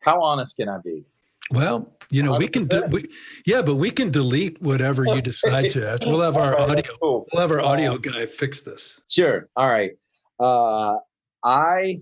How 0.01 0.21
honest 0.21 0.57
can 0.57 0.69
I 0.69 0.77
be? 0.83 1.05
Well, 1.51 1.91
you 2.11 2.21
know, 2.21 2.37
we 2.37 2.47
can, 2.47 2.67
de- 2.67 2.87
we, 2.89 3.05
yeah, 3.45 3.63
but 3.63 3.75
we 3.75 3.89
can 3.89 4.11
delete 4.11 4.61
whatever 4.61 5.03
you 5.03 5.21
decide 5.21 5.71
to. 5.71 5.97
We'll 6.05 6.21
have 6.21 6.37
our 6.37 6.59
audio, 6.59 6.83
cool. 7.01 7.25
we'll 7.33 7.41
have 7.41 7.51
our 7.51 7.61
audio 7.61 7.97
guy 7.97 8.27
fix 8.27 8.61
this. 8.61 9.01
Sure. 9.07 9.49
All 9.55 9.67
right. 9.67 9.91
Uh, 10.39 10.97
I 11.43 12.01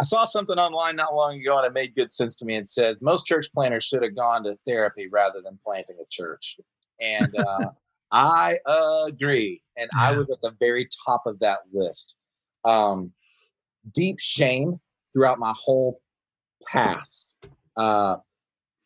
I 0.00 0.02
saw 0.02 0.24
something 0.24 0.56
online 0.56 0.96
not 0.96 1.14
long 1.14 1.38
ago 1.38 1.58
and 1.58 1.66
it 1.66 1.74
made 1.74 1.94
good 1.94 2.10
sense 2.10 2.34
to 2.36 2.46
me. 2.46 2.56
It 2.56 2.66
says 2.66 3.02
most 3.02 3.26
church 3.26 3.52
planters 3.52 3.84
should 3.84 4.02
have 4.02 4.16
gone 4.16 4.44
to 4.44 4.54
therapy 4.66 5.08
rather 5.12 5.42
than 5.44 5.58
planting 5.62 5.98
a 6.00 6.06
church, 6.08 6.56
and 6.98 7.36
uh, 7.36 7.66
I 8.10 8.56
agree. 8.66 9.60
And 9.76 9.90
I 9.94 10.16
was 10.16 10.30
at 10.30 10.40
the 10.40 10.56
very 10.58 10.88
top 11.06 11.26
of 11.26 11.38
that 11.40 11.58
list. 11.70 12.14
Um, 12.64 13.12
deep 13.92 14.18
shame 14.18 14.80
throughout 15.12 15.38
my 15.38 15.52
whole 15.54 16.00
past. 16.66 17.36
Uh, 17.76 18.16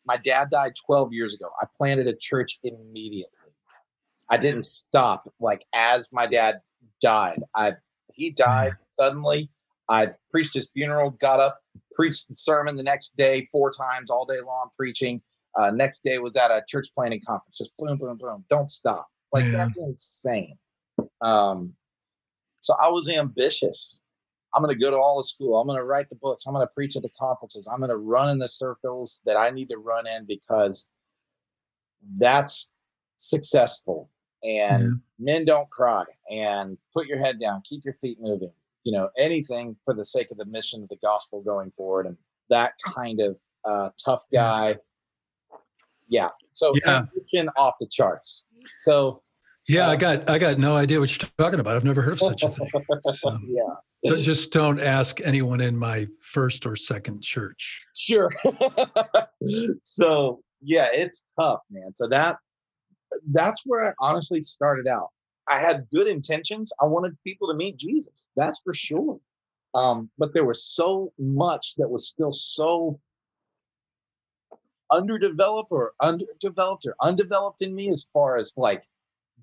my 0.05 0.17
dad 0.17 0.49
died 0.49 0.73
12 0.85 1.13
years 1.13 1.33
ago. 1.33 1.47
I 1.61 1.65
planted 1.77 2.07
a 2.07 2.15
church 2.15 2.59
immediately. 2.61 3.31
I 4.29 4.35
didn't 4.35 4.65
stop 4.65 5.31
like 5.39 5.63
as 5.73 6.09
my 6.11 6.27
dad 6.27 6.59
died. 7.01 7.39
I 7.55 7.75
he 8.13 8.31
died 8.31 8.73
suddenly. 8.89 9.49
I 9.89 10.09
preached 10.29 10.53
his 10.53 10.69
funeral, 10.71 11.11
got 11.11 11.39
up, 11.39 11.59
preached 11.93 12.27
the 12.27 12.35
sermon 12.35 12.75
the 12.75 12.83
next 12.83 13.15
day 13.17 13.47
four 13.51 13.71
times 13.71 14.09
all 14.09 14.25
day 14.25 14.39
long 14.45 14.69
preaching. 14.75 15.21
Uh, 15.57 15.71
next 15.71 16.03
day 16.03 16.17
was 16.17 16.35
at 16.35 16.51
a 16.51 16.63
church 16.67 16.87
planting 16.95 17.21
conference. 17.25 17.57
Just 17.57 17.71
boom, 17.77 17.97
boom, 17.97 18.17
boom. 18.17 18.45
Don't 18.49 18.69
stop. 18.71 19.07
Like 19.31 19.45
Yeah. 19.45 19.51
that's 19.51 19.77
insane. 19.77 20.57
Um, 21.21 21.73
so 22.59 22.73
I 22.81 22.89
was 22.89 23.07
ambitious. 23.09 24.01
I'm 24.53 24.63
going 24.63 24.73
to 24.73 24.79
go 24.81 24.89
to 24.89 24.97
all 24.97 25.17
the 25.17 25.23
school. 25.23 25.59
I'm 25.59 25.67
going 25.67 25.77
to 25.77 25.83
write 25.83 26.09
the 26.09 26.15
books. 26.15 26.45
I'm 26.47 26.53
going 26.53 26.65
to 26.65 26.73
preach 26.73 26.95
at 26.95 27.03
the 27.03 27.09
conferences. 27.19 27.67
I'm 27.71 27.79
going 27.79 27.89
to 27.89 27.97
run 27.97 28.29
in 28.29 28.39
the 28.39 28.47
circles 28.47 29.21
that 29.25 29.37
I 29.37 29.49
need 29.49 29.69
to 29.69 29.77
run 29.77 30.07
in 30.07 30.25
because 30.25 30.89
that's 32.15 32.71
successful. 33.17 34.09
And 34.43 34.83
Yeah. 34.83 34.89
men 35.19 35.45
don't 35.45 35.69
cry. 35.69 36.05
And 36.31 36.77
put 36.93 37.07
your 37.07 37.19
head 37.19 37.39
down. 37.39 37.61
Keep 37.65 37.83
your 37.85 37.93
feet 37.95 38.17
moving. 38.19 38.53
You 38.85 38.93
know, 38.93 39.09
anything 39.19 39.75
for 39.83 39.93
the 39.93 40.05
sake 40.05 40.27
of 40.31 40.37
the 40.37 40.45
mission 40.45 40.83
of 40.83 40.89
the 40.89 40.97
gospel 40.97 41.41
going 41.41 41.71
forward. 41.71 42.05
And 42.05 42.15
that 42.49 42.73
kind 42.95 43.19
of 43.19 43.39
uh, 43.67 43.89
tough 44.03 44.23
guy. 44.31 44.77
Yeah. 46.07 46.29
So 46.53 46.73
Yeah. 46.85 47.05
off 47.57 47.73
the 47.79 47.87
charts. 47.91 48.45
So 48.77 49.21
Yeah, 49.67 49.87
I 49.89 49.93
Uh, 49.93 49.95
got 49.95 50.29
I 50.29 50.37
got 50.37 50.59
no 50.59 50.75
idea 50.75 50.99
what 50.99 51.09
you're 51.11 51.29
talking 51.39 51.59
about. 51.59 51.75
I've 51.75 51.83
never 51.83 52.03
heard 52.03 52.13
of 52.13 52.19
such 52.19 52.43
a 52.43 52.49
thing. 52.49 52.69
So, 53.13 53.39
yeah. 53.47 53.61
so 54.05 54.21
just 54.21 54.51
don't 54.51 54.79
ask 54.79 55.19
anyone 55.21 55.59
in 55.59 55.75
my 55.75 56.05
first 56.21 56.67
or 56.67 56.75
second 56.75 57.23
church. 57.23 57.83
Sure. 57.95 58.29
so 59.81 60.41
yeah, 60.61 60.89
it's 60.93 61.27
tough, 61.39 61.61
man. 61.71 61.93
So 61.95 62.07
that 62.09 62.37
that's 63.31 63.63
where 63.65 63.89
I 63.89 63.93
honestly 63.99 64.41
started 64.41 64.87
out. 64.87 65.09
I 65.47 65.59
had 65.59 65.87
good 65.89 66.07
intentions. 66.07 66.73
I 66.81 66.85
wanted 66.85 67.17
people 67.23 67.47
to 67.47 67.53
meet 67.53 67.77
Jesus. 67.77 68.31
That's 68.35 68.61
for 68.61 68.73
sure. 68.73 69.19
Um, 69.73 70.09
but 70.17 70.33
there 70.33 70.45
was 70.45 70.63
so 70.63 71.13
much 71.19 71.75
that 71.77 71.89
was 71.89 72.07
still 72.07 72.31
so 72.31 72.99
underdeveloped 74.91 75.69
or 75.71 75.93
underdeveloped 76.01 76.85
or 76.85 76.95
undeveloped 77.01 77.61
in 77.61 77.75
me 77.75 77.89
as 77.89 78.09
far 78.13 78.37
as 78.37 78.53
like 78.57 78.83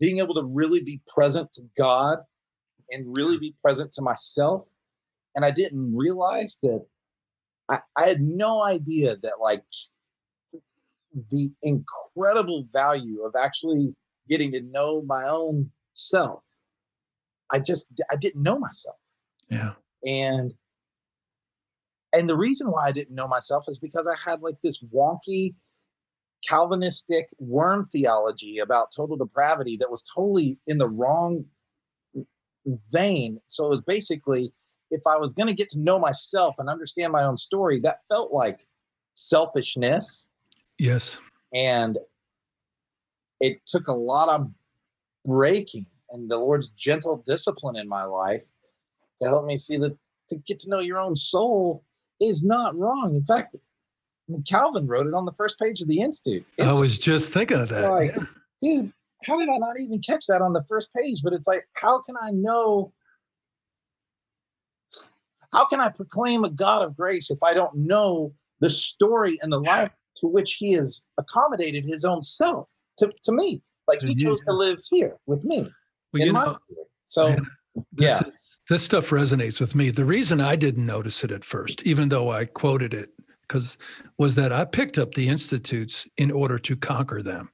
being 0.00 0.18
able 0.18 0.34
to 0.34 0.44
really 0.44 0.80
be 0.80 1.02
present 1.06 1.52
to 1.52 1.62
God 1.78 2.18
and 2.90 3.16
really 3.16 3.38
be 3.38 3.54
present 3.62 3.92
to 3.92 4.02
myself. 4.02 4.68
And 5.36 5.44
I 5.44 5.50
didn't 5.50 5.94
realize 5.96 6.58
that 6.62 6.86
I, 7.68 7.80
I 7.96 8.06
had 8.06 8.20
no 8.20 8.62
idea 8.62 9.16
that 9.22 9.34
like 9.40 9.62
the 11.30 11.52
incredible 11.62 12.66
value 12.72 13.22
of 13.22 13.34
actually 13.38 13.94
getting 14.28 14.52
to 14.52 14.60
know 14.60 15.02
my 15.02 15.28
own 15.28 15.70
self. 15.94 16.42
I 17.50 17.60
just 17.60 17.92
I 18.10 18.16
didn't 18.16 18.42
know 18.42 18.58
myself. 18.58 18.96
Yeah. 19.48 19.72
And 20.04 20.54
and 22.12 22.28
the 22.28 22.36
reason 22.36 22.70
why 22.70 22.86
I 22.86 22.92
didn't 22.92 23.14
know 23.14 23.28
myself 23.28 23.64
is 23.68 23.78
because 23.78 24.06
I 24.06 24.16
had 24.28 24.42
like 24.42 24.56
this 24.62 24.82
wonky 24.82 25.54
Calvinistic 26.46 27.28
worm 27.38 27.84
theology 27.84 28.58
about 28.58 28.88
total 28.94 29.16
depravity 29.16 29.76
that 29.76 29.90
was 29.90 30.04
totally 30.14 30.58
in 30.66 30.78
the 30.78 30.88
wrong 30.88 31.44
vein. 32.92 33.40
So 33.46 33.66
it 33.66 33.70
was 33.70 33.82
basically 33.82 34.52
if 34.90 35.02
I 35.06 35.16
was 35.16 35.32
going 35.32 35.46
to 35.46 35.54
get 35.54 35.68
to 35.70 35.80
know 35.80 35.98
myself 35.98 36.56
and 36.58 36.68
understand 36.68 37.12
my 37.12 37.22
own 37.22 37.36
story, 37.36 37.80
that 37.80 38.00
felt 38.08 38.32
like 38.32 38.66
selfishness. 39.14 40.28
Yes. 40.78 41.20
And 41.54 41.98
it 43.40 43.64
took 43.66 43.88
a 43.88 43.94
lot 43.94 44.28
of 44.28 44.50
breaking 45.24 45.86
and 46.10 46.30
the 46.30 46.38
Lord's 46.38 46.68
gentle 46.68 47.22
discipline 47.24 47.76
in 47.76 47.88
my 47.88 48.04
life 48.04 48.44
to 49.18 49.28
help 49.28 49.44
me 49.44 49.56
see 49.56 49.76
that 49.78 49.96
to 50.28 50.36
get 50.36 50.58
to 50.60 50.70
know 50.70 50.80
your 50.80 50.98
own 50.98 51.16
soul 51.16 51.84
is 52.20 52.44
not 52.44 52.76
wrong. 52.76 53.14
In 53.14 53.24
fact, 53.24 53.56
Calvin 54.48 54.86
wrote 54.86 55.06
it 55.06 55.14
on 55.14 55.24
the 55.24 55.32
first 55.32 55.58
page 55.58 55.80
of 55.80 55.88
the 55.88 56.00
Institute. 56.00 56.46
I 56.60 56.72
was 56.72 56.98
just 56.98 57.32
thinking 57.32 57.60
of 57.60 57.68
that. 57.68 57.90
Like- 57.90 58.14
yeah. 58.60 58.82
dude, 58.82 58.92
how 59.24 59.38
did 59.38 59.48
I 59.48 59.56
not 59.58 59.78
even 59.80 60.00
catch 60.00 60.26
that 60.26 60.42
on 60.42 60.52
the 60.52 60.64
first 60.68 60.90
page? 60.94 61.22
But 61.22 61.32
it's 61.32 61.46
like, 61.46 61.66
how 61.74 62.02
can 62.02 62.16
I 62.20 62.30
know? 62.30 62.92
How 65.52 65.66
can 65.66 65.80
I 65.80 65.90
proclaim 65.90 66.44
a 66.44 66.50
God 66.50 66.82
of 66.82 66.96
grace 66.96 67.30
if 67.30 67.42
I 67.42 67.52
don't 67.52 67.76
know 67.76 68.32
the 68.60 68.70
story 68.70 69.38
and 69.42 69.52
the 69.52 69.60
life 69.60 69.92
to 70.16 70.26
which 70.26 70.54
He 70.54 70.72
has 70.72 71.04
accommodated 71.18 71.86
His 71.86 72.04
own 72.04 72.22
self 72.22 72.70
to, 72.98 73.12
to 73.24 73.32
me? 73.32 73.62
Like 73.92 74.00
He 74.08 74.14
chose 74.14 74.40
to 74.42 74.52
live 74.52 74.78
here 74.90 75.16
with 75.26 75.44
me 75.44 75.70
Well, 76.12 76.22
in 76.22 76.32
my 76.32 76.44
know. 76.46 76.56
So, 77.04 77.28
man, 77.28 77.46
this 77.74 77.84
yeah. 77.96 78.20
is- 78.26 78.38
this 78.70 78.82
stuff 78.82 79.10
resonates 79.10 79.60
with 79.60 79.74
me. 79.74 79.90
The 79.90 80.04
reason 80.04 80.40
I 80.40 80.54
didn't 80.56 80.86
notice 80.86 81.24
it 81.24 81.32
at 81.32 81.44
first, 81.44 81.82
even 81.82 82.08
though 82.10 82.30
I 82.30 82.44
quoted 82.44 82.94
it, 82.94 83.10
because 83.42 83.76
was 84.18 84.36
that 84.36 84.52
I 84.52 84.64
picked 84.64 84.98
up 84.98 85.14
the 85.14 85.28
institutes 85.28 86.06
in 86.16 86.30
order 86.30 86.58
to 86.60 86.76
conquer 86.76 87.22
them. 87.22 87.50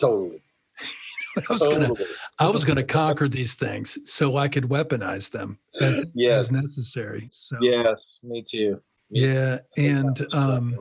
totally. 0.00 0.42
I 1.50 1.52
was 1.52 1.66
gonna. 1.66 1.90
I 2.38 2.48
was 2.48 2.64
gonna 2.64 2.84
conquer 2.84 3.28
these 3.28 3.56
things 3.56 3.98
so 4.08 4.36
I 4.36 4.46
could 4.48 4.64
weaponize 4.64 5.32
them 5.32 5.58
as, 5.80 6.06
Yes. 6.14 6.44
as 6.44 6.52
necessary. 6.52 7.28
So 7.32 7.56
Yes, 7.60 8.20
me 8.24 8.42
too. 8.48 8.80
Me 9.10 9.26
yeah, 9.26 9.58
think 9.74 9.88
and 9.88 10.16
that's 10.16 10.34
what 10.34 10.42
it 10.42 10.48
um, 10.56 10.78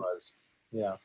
yeah. 0.72 0.96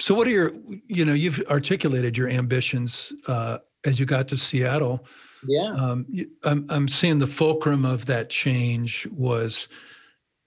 So 0.00 0.14
what 0.14 0.26
are 0.26 0.30
your 0.30 0.52
you 0.86 1.04
know 1.04 1.12
you've 1.14 1.42
articulated 1.48 2.16
your 2.16 2.28
ambitions 2.28 3.12
uh, 3.28 3.58
as 3.84 4.00
you 4.00 4.06
got 4.06 4.28
to 4.28 4.36
Seattle. 4.36 5.06
Yeah. 5.46 5.74
Um, 5.74 6.06
I'm 6.42 6.66
I'm 6.70 6.88
seeing 6.88 7.18
the 7.18 7.26
fulcrum 7.26 7.84
of 7.84 8.06
that 8.06 8.30
change 8.30 9.06
was 9.08 9.68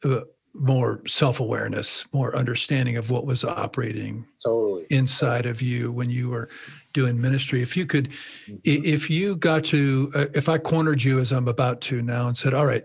uh, 0.03 0.21
more 0.53 1.01
self 1.07 1.39
awareness, 1.39 2.05
more 2.13 2.35
understanding 2.35 2.97
of 2.97 3.11
what 3.11 3.25
was 3.25 3.43
operating 3.45 4.25
Totally. 4.43 4.87
inside 4.89 5.45
of 5.45 5.61
you 5.61 5.91
when 5.91 6.09
you 6.09 6.29
were 6.29 6.49
doing 6.93 7.21
ministry. 7.21 7.61
If 7.61 7.77
you 7.77 7.85
could, 7.85 8.09
Mhm. 8.47 8.59
if 8.63 9.09
you 9.09 9.35
got 9.35 9.63
to, 9.65 10.11
uh, 10.15 10.25
if 10.33 10.49
I 10.49 10.57
cornered 10.57 11.03
you 11.03 11.19
as 11.19 11.31
I'm 11.31 11.47
about 11.47 11.81
to 11.81 12.01
now 12.01 12.27
and 12.27 12.35
said, 12.35 12.55
"All 12.55 12.65
right, 12.65 12.83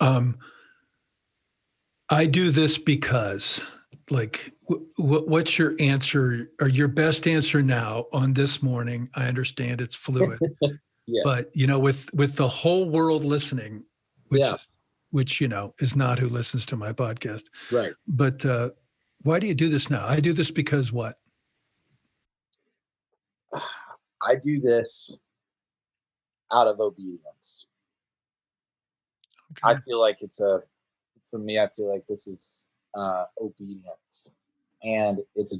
um, 0.00 0.38
I 2.08 2.26
do 2.26 2.50
this 2.50 2.78
because," 2.78 3.62
like, 4.12 4.52
w- 4.68 4.86
w- 4.98 5.26
what's 5.26 5.58
your 5.58 5.74
answer 5.80 6.50
or 6.60 6.68
your 6.68 6.88
best 6.88 7.26
answer 7.26 7.62
now 7.62 8.04
on 8.12 8.34
this 8.34 8.62
morning? 8.62 9.08
I 9.14 9.26
understand 9.26 9.80
it's 9.80 9.94
fluid, 9.94 10.38
Yeah. 11.06 11.22
but 11.24 11.50
you 11.54 11.66
know, 11.66 11.78
with 11.78 12.12
with 12.14 12.36
the 12.36 12.46
whole 12.46 12.88
world 12.88 13.24
listening, 13.24 13.84
which 14.28 14.40
Yeah. 14.40 14.56
which 15.10 15.40
you 15.40 15.48
know 15.48 15.74
is 15.80 15.96
not 15.96 16.18
who 16.18 16.28
listens 16.28 16.66
to 16.66 16.76
my 16.76 16.92
podcast, 16.92 17.44
Right. 17.72 17.94
but 18.06 18.44
uh, 18.44 18.70
why 19.22 19.40
do 19.40 19.46
you 19.46 19.54
do 19.54 19.68
this 19.68 19.88
now? 19.90 20.06
I 20.06 20.20
do 20.20 20.32
this 20.32 20.50
because 20.50 20.92
what? 20.92 21.16
I 24.22 24.36
do 24.40 24.60
this 24.60 25.22
out 26.52 26.68
of 26.68 26.78
obedience. 26.80 27.66
I 29.64 29.80
feel 29.80 30.00
like 30.00 30.18
it's 30.20 30.40
a, 30.40 30.62
for 31.28 31.38
me, 31.38 31.58
I 31.58 31.68
feel 31.68 31.90
like 31.90 32.06
this 32.06 32.26
is 32.26 32.68
uh, 32.94 33.24
obedience. 33.40 34.30
and 34.84 35.18
it's 35.34 35.54
a 35.54 35.58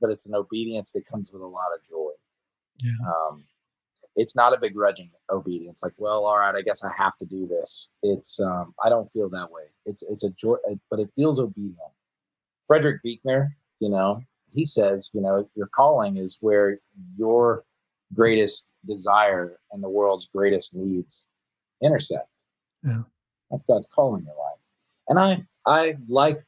but 0.00 0.10
it's 0.10 0.26
an 0.26 0.34
obedience 0.34 0.92
that 0.92 1.04
comes 1.06 1.32
with 1.32 1.42
a 1.42 1.46
lot 1.46 1.68
of 1.74 1.88
joy. 1.88 2.10
Yeah. 2.82 2.90
Um, 3.06 3.44
it's 4.16 4.36
not 4.36 4.52
a 4.52 4.58
begrudging 4.58 5.10
obedience, 5.30 5.82
like, 5.82 5.94
well, 5.96 6.26
all 6.26 6.38
right, 6.38 6.54
I 6.54 6.60
guess 6.60 6.84
I 6.84 6.90
have 6.98 7.16
to 7.18 7.24
do 7.24 7.46
this. 7.46 7.92
It's 8.02 8.40
um, 8.40 8.74
I 8.84 8.88
don't 8.88 9.08
feel 9.08 9.30
that 9.30 9.50
way. 9.50 9.62
It's 9.86 10.02
it's 10.02 10.24
a 10.24 10.30
joy, 10.30 10.56
but 10.90 11.00
it 11.00 11.10
feels 11.14 11.40
obedient. 11.40 11.78
Frederick 12.66 13.02
Buechner, 13.02 13.56
you 13.80 13.88
know, 13.88 14.22
he 14.52 14.64
says, 14.64 15.10
you 15.14 15.20
know, 15.20 15.48
your 15.54 15.66
calling 15.68 16.16
is 16.16 16.38
where 16.40 16.78
your 17.16 17.64
greatest 18.14 18.74
desire 18.86 19.58
and 19.72 19.82
the 19.82 19.88
world's 19.88 20.26
greatest 20.26 20.76
needs 20.76 21.28
intersect. 21.82 22.28
Yeah. 22.84 23.02
That's 23.50 23.64
God's 23.64 23.88
calling 23.88 24.20
in 24.20 24.26
your 24.26 24.36
life. 24.36 24.58
And 25.08 25.18
I 25.18 25.44
I 25.66 25.96
like 26.08 26.42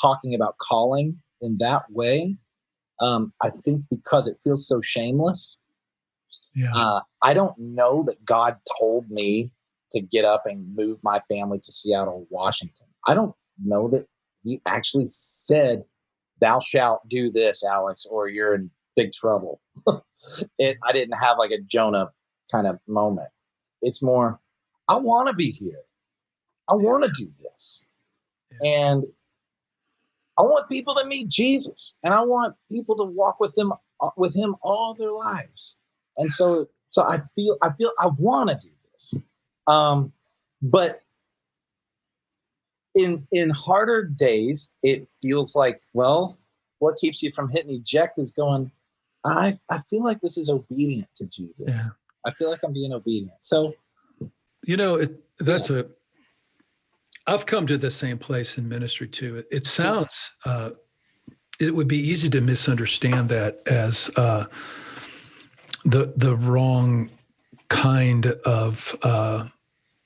talking 0.00 0.34
about 0.34 0.58
calling 0.58 1.18
in 1.40 1.58
that 1.58 1.82
way. 1.90 2.36
Um, 3.00 3.32
I 3.42 3.50
think 3.50 3.84
because 3.90 4.26
it 4.26 4.38
feels 4.42 4.66
so 4.66 4.80
shameless. 4.80 5.58
Yeah. 6.54 6.72
Uh, 6.74 7.00
I 7.22 7.32
don't 7.32 7.56
know 7.58 8.02
that 8.06 8.24
God 8.24 8.56
told 8.78 9.08
me 9.10 9.52
to 9.92 10.00
get 10.00 10.24
up 10.24 10.44
and 10.46 10.74
move 10.74 10.98
my 11.02 11.20
family 11.28 11.58
to 11.58 11.72
Seattle, 11.72 12.26
Washington. 12.30 12.86
I 13.06 13.14
don't 13.14 13.34
know 13.62 13.88
that 13.88 14.06
He 14.42 14.60
actually 14.66 15.06
said, 15.06 15.84
"Thou 16.40 16.60
shalt 16.60 17.08
do 17.08 17.30
this, 17.30 17.64
Alex, 17.64 18.06
or 18.10 18.28
you're 18.28 18.54
in 18.54 18.70
big 18.96 19.12
trouble." 19.12 19.60
it. 20.58 20.78
I 20.82 20.92
didn't 20.92 21.18
have 21.18 21.38
like 21.38 21.50
a 21.50 21.60
Jonah 21.60 22.10
kind 22.50 22.66
of 22.66 22.78
moment. 22.86 23.28
It's 23.82 24.02
more, 24.02 24.40
I 24.88 24.96
want 24.96 25.28
to 25.28 25.34
be 25.34 25.50
here. 25.50 25.82
I 26.68 26.74
want 26.74 27.04
to 27.04 27.24
do 27.24 27.30
this. 27.42 27.86
And 28.62 29.04
I 30.38 30.42
want 30.42 30.70
people 30.70 30.94
to 30.94 31.04
meet 31.06 31.28
Jesus 31.28 31.96
and 32.02 32.14
I 32.14 32.22
want 32.22 32.54
people 32.70 32.96
to 32.96 33.04
walk 33.04 33.40
with 33.40 33.54
them 33.54 33.72
uh, 34.00 34.10
with 34.16 34.34
him 34.34 34.56
all 34.62 34.94
their 34.94 35.12
lives. 35.12 35.76
And 36.16 36.30
so 36.30 36.68
so 36.88 37.02
I 37.02 37.20
feel 37.34 37.56
I 37.62 37.70
feel 37.70 37.92
I 37.98 38.08
want 38.18 38.50
to 38.50 38.58
do 38.60 38.70
this. 38.92 39.14
Um 39.66 40.12
but 40.62 41.02
in 42.94 43.26
in 43.30 43.50
harder 43.50 44.02
days 44.02 44.74
it 44.82 45.08
feels 45.22 45.54
like 45.54 45.80
well 45.92 46.38
what 46.80 46.96
keeps 46.96 47.22
you 47.22 47.30
from 47.30 47.48
hitting 47.48 47.74
eject 47.74 48.18
is 48.18 48.32
going 48.32 48.70
I 49.24 49.58
I 49.68 49.78
feel 49.90 50.02
like 50.02 50.20
this 50.20 50.38
is 50.38 50.48
obedient 50.48 51.12
to 51.14 51.26
Jesus. 51.26 51.72
Yeah. 51.72 51.92
I 52.26 52.32
feel 52.32 52.50
like 52.50 52.60
I'm 52.62 52.72
being 52.72 52.92
obedient. 52.92 53.42
So 53.44 53.74
You 54.64 54.76
know, 54.76 54.96
it 54.96 55.22
that's 55.38 55.70
a 55.70 55.88
I've 57.30 57.46
come 57.46 57.64
to 57.68 57.78
the 57.78 57.92
same 57.92 58.18
place 58.18 58.58
in 58.58 58.68
ministry 58.68 59.06
too. 59.06 59.36
It, 59.36 59.46
it 59.52 59.66
sounds 59.66 60.32
uh, 60.44 60.70
it 61.60 61.76
would 61.76 61.86
be 61.86 61.96
easy 61.98 62.28
to 62.30 62.40
misunderstand 62.40 63.28
that 63.28 63.60
as 63.66 64.10
uh, 64.16 64.46
the 65.84 66.12
the 66.16 66.34
wrong 66.34 67.08
kind 67.68 68.26
of 68.44 68.96
uh, 69.04 69.46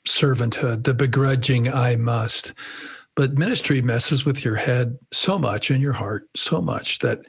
servanthood, 0.06 0.84
the 0.84 0.92
begrudging 0.92 1.72
I 1.72 1.96
must. 1.96 2.52
But 3.16 3.38
ministry 3.38 3.80
messes 3.80 4.26
with 4.26 4.44
your 4.44 4.56
head 4.56 4.98
so 5.10 5.38
much 5.38 5.70
and 5.70 5.80
your 5.80 5.92
heart 5.94 6.28
so 6.36 6.60
much 6.60 6.98
that 6.98 7.20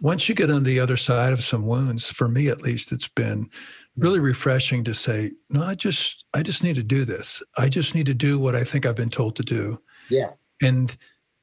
once 0.00 0.30
you 0.30 0.34
get 0.34 0.50
on 0.50 0.62
the 0.62 0.80
other 0.80 0.96
side 0.96 1.32
of 1.32 1.44
some 1.44 1.66
wounds, 1.66 2.10
for 2.10 2.28
me 2.28 2.48
at 2.48 2.62
least, 2.62 2.90
it's 2.90 3.08
been 3.08 3.50
really 3.96 4.20
refreshing 4.20 4.84
to 4.84 4.94
say, 4.94 5.32
no, 5.50 5.62
I 5.62 5.74
just 5.74 6.24
I 6.34 6.42
just 6.42 6.62
need 6.64 6.76
to 6.76 6.82
do 6.82 7.04
this. 7.04 7.42
I 7.58 7.68
just 7.68 7.94
need 7.94 8.06
to 8.06 8.14
do 8.14 8.38
what 8.38 8.54
I 8.56 8.64
think 8.64 8.86
I've 8.86 8.96
been 8.96 9.10
told 9.10 9.36
to 9.36 9.42
do. 9.42 9.80
yeah, 10.10 10.30
And 10.62 10.96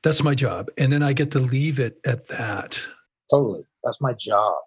that's 0.04 0.24
my 0.24 0.34
job. 0.36 0.68
And 0.78 0.92
then 0.92 1.04
I 1.04 1.14
get 1.14 1.32
to 1.32 1.40
leave 1.40 1.80
it 1.80 2.00
at 2.06 2.28
that. 2.30 2.80
totally. 3.30 3.64
That's 3.84 4.02
my 4.02 4.14
job. 4.14 4.58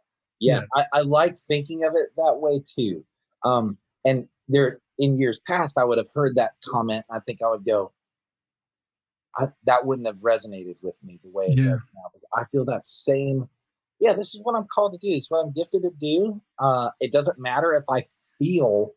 Yeah, 0.41 0.63
I, 0.75 0.85
I 0.93 1.01
like 1.03 1.37
thinking 1.37 1.85
of 1.85 1.93
it 1.95 2.11
that 2.17 2.39
way 2.41 2.61
too. 2.65 3.05
Um, 3.45 3.79
and 4.05 4.29
there 4.49 4.81
in 4.99 5.17
years 5.19 5.41
past, 5.41 5.79
I 5.79 5.85
would 5.85 5.99
have 5.99 6.09
heard 6.15 6.35
that 6.37 6.53
comment. 6.65 7.05
I 7.11 7.21
think 7.21 7.39
I 7.45 7.49
would 7.49 7.65
go, 7.65 7.93
I, 9.39 9.47
that 9.65 9.87
wouldn't 9.87 10.07
have 10.07 10.17
resonated 10.17 10.77
with 10.83 10.99
me 11.05 11.19
the 11.23 11.31
way 11.31 11.45
it 11.47 11.59
Yeah. 11.59 11.65
does 11.73 11.81
now. 11.95 12.11
I 12.35 12.45
feel 12.51 12.65
that 12.67 12.85
same. 12.85 13.49
Yeah, 14.03 14.15
this 14.15 14.35
is 14.35 14.41
what 14.43 14.57
I'm 14.57 14.67
called 14.67 14.93
to 14.93 14.99
do. 14.99 15.15
This 15.15 15.25
is 15.25 15.31
what 15.31 15.47
I'm 15.47 15.53
gifted 15.53 15.83
to 15.85 15.93
do. 15.99 16.43
Uh, 16.59 16.91
it 17.01 17.13
doesn't 17.13 17.39
matter 17.39 17.73
if 17.75 17.85
I 17.89 18.05
feel 18.41 18.91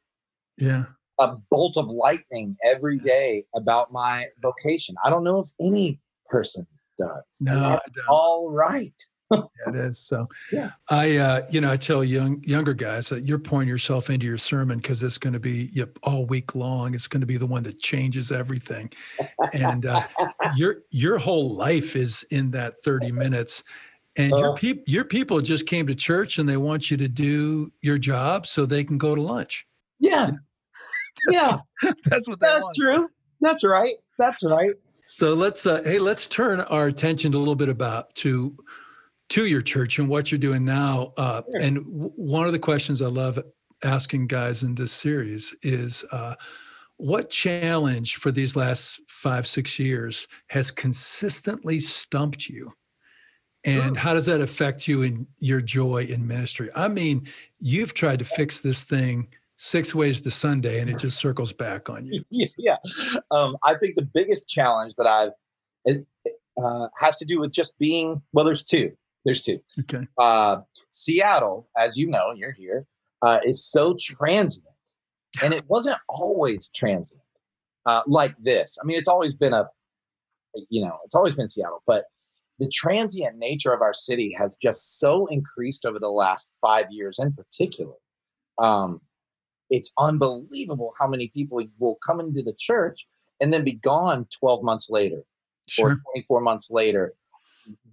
Yeah. 0.57 0.85
a 1.19 1.35
bolt 1.51 1.77
of 1.77 1.87
lightning 1.87 2.57
every 2.65 2.97
day 2.99 3.45
about 3.55 3.93
my 3.93 4.25
vocation. 4.41 4.95
I 5.03 5.11
don't 5.11 5.23
know 5.23 5.39
if 5.39 5.49
any 5.61 6.01
person 6.25 6.65
does. 6.97 7.37
No, 7.39 7.59
I 7.63 7.69
that's 7.69 7.91
don't. 7.95 8.05
all 8.09 8.49
right. 8.49 8.93
it 9.31 9.75
is. 9.75 9.99
So 9.99 10.23
Yeah. 10.51 10.71
I 10.89 11.17
uh, 11.17 11.41
you 11.51 11.61
know, 11.61 11.71
I 11.71 11.77
tell 11.77 12.03
young 12.03 12.43
younger 12.43 12.73
guys 12.73 13.09
that 13.09 13.27
you're 13.27 13.39
pouring 13.39 13.67
yourself 13.67 14.09
into 14.09 14.25
your 14.25 14.37
sermon 14.39 14.77
because 14.77 15.03
it's 15.03 15.17
going 15.19 15.33
to 15.33 15.39
be 15.39 15.69
yep, 15.71 15.99
all 16.03 16.25
week 16.25 16.55
long. 16.55 16.95
It's 16.95 17.07
going 17.07 17.21
to 17.21 17.27
be 17.27 17.37
the 17.37 17.47
one 17.47 17.61
that 17.63 17.79
changes 17.79 18.31
everything. 18.31 18.91
And 19.53 19.85
uh, 19.85 20.07
your 20.55 20.77
your 20.89 21.19
whole 21.19 21.55
life 21.55 21.95
is 21.95 22.23
in 22.31 22.49
that 22.51 22.75
30 22.83 23.11
minutes. 23.11 23.63
And 24.17 24.31
your 24.31 24.51
Uh. 24.51 24.55
people 24.55 24.83
your 24.87 25.03
people 25.05 25.41
just 25.41 25.65
came 25.67 25.87
to 25.87 25.95
church 25.95 26.39
and 26.39 26.47
they 26.47 26.57
want 26.57 26.89
you 26.89 26.97
to 26.97 27.07
do 27.07 27.69
your 27.81 27.97
job 27.97 28.47
so 28.47 28.65
they 28.65 28.83
can 28.83 28.97
go 28.97 29.13
to 29.15 29.21
lunch. 29.21 29.65
Yeah. 29.99 30.31
Yeah, 31.29 31.57
That's 32.05 32.27
what 32.27 32.39
that's 32.39 32.61
want. 32.63 32.75
true. 32.75 33.09
That's 33.41 33.63
right. 33.63 33.93
That's 34.19 34.43
right. 34.43 34.71
So 35.07 35.33
let's 35.33 35.65
uh, 35.65 35.81
hey, 35.83 35.97
let's 35.99 36.27
turn 36.27 36.61
our 36.61 36.87
attention 36.87 37.33
a 37.33 37.37
little 37.37 37.55
bit 37.55 37.69
about 37.69 38.13
to 38.15 38.55
to 39.29 39.45
your 39.45 39.61
church 39.61 39.97
and 39.97 40.07
what 40.07 40.31
you're 40.31 40.37
doing 40.39 40.65
now. 40.65 41.13
Uh, 41.17 41.41
Sure. 41.41 41.61
And 41.65 41.77
w- 41.77 42.11
one 42.15 42.45
of 42.45 42.51
the 42.51 42.59
questions 42.59 43.01
I 43.01 43.07
love 43.07 43.39
asking 43.83 44.27
guys 44.27 44.61
in 44.61 44.75
this 44.75 44.91
series 44.91 45.55
is, 45.63 46.05
uh, 46.11 46.35
what 46.97 47.29
challenge 47.31 48.15
for 48.17 48.31
these 48.31 48.55
last 48.55 49.01
five 49.07 49.47
six 49.47 49.79
years 49.79 50.27
has 50.49 50.69
consistently 50.69 51.79
stumped 51.79 52.47
you? 52.49 52.71
And 53.65 53.97
Ooh. 53.97 53.99
how 53.99 54.13
does 54.13 54.27
that 54.27 54.41
affect 54.41 54.87
you 54.87 55.01
in 55.01 55.27
your 55.39 55.61
joy 55.61 56.03
in 56.03 56.27
ministry? 56.27 56.69
I 56.75 56.87
mean, 56.87 57.27
you've 57.59 57.93
tried 57.93 58.19
to 58.19 58.25
fix 58.25 58.61
this 58.61 58.83
thing 58.83 59.27
six 59.57 59.95
ways 59.95 60.21
to 60.21 60.31
Sunday, 60.31 60.79
and 60.79 60.89
it 60.89 60.99
just 60.99 61.17
circles 61.17 61.53
back 61.53 61.89
on 61.89 62.05
you. 62.05 62.23
yeah. 62.57 62.77
Um, 63.31 63.57
I 63.63 63.75
think 63.75 63.95
the 63.95 64.05
biggest 64.05 64.49
challenge 64.49 64.95
that 64.95 65.07
I've 65.07 65.31
it, 65.85 66.05
uh, 66.61 66.87
has 66.99 67.17
to 67.17 67.25
do 67.25 67.39
with 67.39 67.51
just 67.51 67.77
being 67.79 68.21
well. 68.33 68.45
There's 68.45 68.63
two. 68.63 68.91
There's 69.23 69.41
two. 69.41 69.59
Okay. 69.79 70.07
Uh, 70.17 70.57
Seattle, 70.91 71.67
as 71.75 71.97
you 71.97 72.07
know, 72.07 72.31
you're 72.35 72.51
here, 72.51 72.85
uh, 73.21 73.39
is 73.43 73.63
so 73.63 73.95
transient, 73.99 74.67
and 75.43 75.53
it 75.53 75.65
wasn't 75.67 75.97
always 76.07 76.69
transient 76.69 77.23
uh, 77.85 78.03
like 78.05 78.35
this. 78.37 78.77
I 78.81 78.85
mean, 78.85 78.97
it's 78.97 79.07
always 79.07 79.35
been 79.35 79.53
a, 79.53 79.67
you 80.69 80.81
know, 80.81 80.99
it's 81.05 81.15
always 81.15 81.35
been 81.35 81.47
Seattle, 81.47 81.81
but 81.87 82.05
the 82.59 82.69
transient 82.73 83.37
nature 83.37 83.73
of 83.73 83.81
our 83.81 83.93
city 83.93 84.33
has 84.37 84.57
just 84.57 84.99
so 84.99 85.25
increased 85.27 85.85
over 85.85 85.99
the 85.99 86.09
last 86.09 86.57
five 86.61 86.85
years, 86.89 87.19
in 87.19 87.33
particular. 87.33 87.93
Um, 88.61 89.01
it's 89.69 89.91
unbelievable 89.99 90.93
how 90.99 91.07
many 91.07 91.29
people 91.35 91.61
will 91.79 91.97
come 92.05 92.19
into 92.19 92.41
the 92.43 92.55
church 92.57 93.07
and 93.41 93.51
then 93.51 93.63
be 93.63 93.73
gone 93.75 94.27
12 94.39 94.63
months 94.63 94.89
later 94.89 95.23
Sure. 95.67 95.91
or 95.93 96.01
24 96.13 96.41
months 96.41 96.69
later 96.69 97.13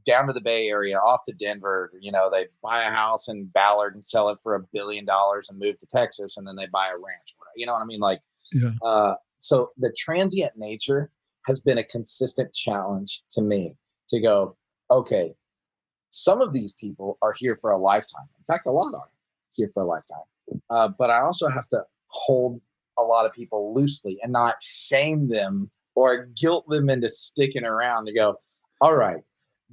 down 0.05 0.27
to 0.27 0.33
the 0.35 0.41
bay 0.43 0.69
area 0.69 0.99
off 0.99 1.21
to 1.27 1.33
denver 1.33 1.91
you 1.99 2.13
know 2.13 2.29
they 2.31 2.45
buy 2.63 2.83
a 2.83 2.91
house 2.91 3.29
in 3.29 3.47
ballard 3.47 3.95
and 3.95 4.05
sell 4.05 4.29
it 4.29 4.39
for 4.43 4.55
a 4.55 4.61
billion 4.73 5.07
dollars 5.07 5.49
and 5.49 5.59
move 5.59 5.79
to 5.79 5.87
texas 5.87 6.37
and 6.37 6.47
then 6.47 6.57
they 6.57 6.67
buy 6.67 6.89
a 6.89 6.93
ranch 6.97 7.35
you 7.57 7.65
know 7.65 7.73
what 7.73 7.81
i 7.81 7.87
mean 7.87 8.01
like 8.01 8.21
Yeah. 8.53 8.73
uh, 8.83 9.15
so 9.39 9.71
the 9.79 9.91
transient 9.97 10.53
nature 10.57 11.11
has 11.47 11.61
been 11.61 11.79
a 11.79 11.85
consistent 11.85 12.53
challenge 12.53 13.23
to 13.31 13.41
me 13.41 13.75
to 14.13 14.21
go 14.21 14.57
okay 14.91 15.35
some 16.11 16.41
of 16.41 16.53
these 16.53 16.75
people 16.75 17.19
are 17.23 17.35
here 17.37 17.57
for 17.61 17.71
a 17.71 17.79
lifetime 17.79 18.29
in 18.39 18.45
fact 18.45 18.67
a 18.67 18.71
lot 18.71 18.95
are 18.95 19.09
here 19.51 19.71
for 19.75 19.83
a 19.83 19.87
lifetime 19.87 20.29
uh, 20.71 20.89
but 20.99 21.11
i 21.11 21.21
also 21.21 21.49
have 21.49 21.69
to 21.69 21.83
hold 22.09 22.61
a 22.99 23.03
lot 23.03 23.27
of 23.27 23.33
people 23.33 23.75
loosely 23.75 24.19
and 24.23 24.33
not 24.33 24.57
shame 24.61 25.29
them 25.29 25.71
or 25.95 26.27
guilt 26.41 26.69
them 26.69 26.89
into 26.89 27.09
sticking 27.09 27.65
around 27.65 28.07
to 28.07 28.13
go, 28.13 28.37
all 28.81 28.95
right, 28.97 29.23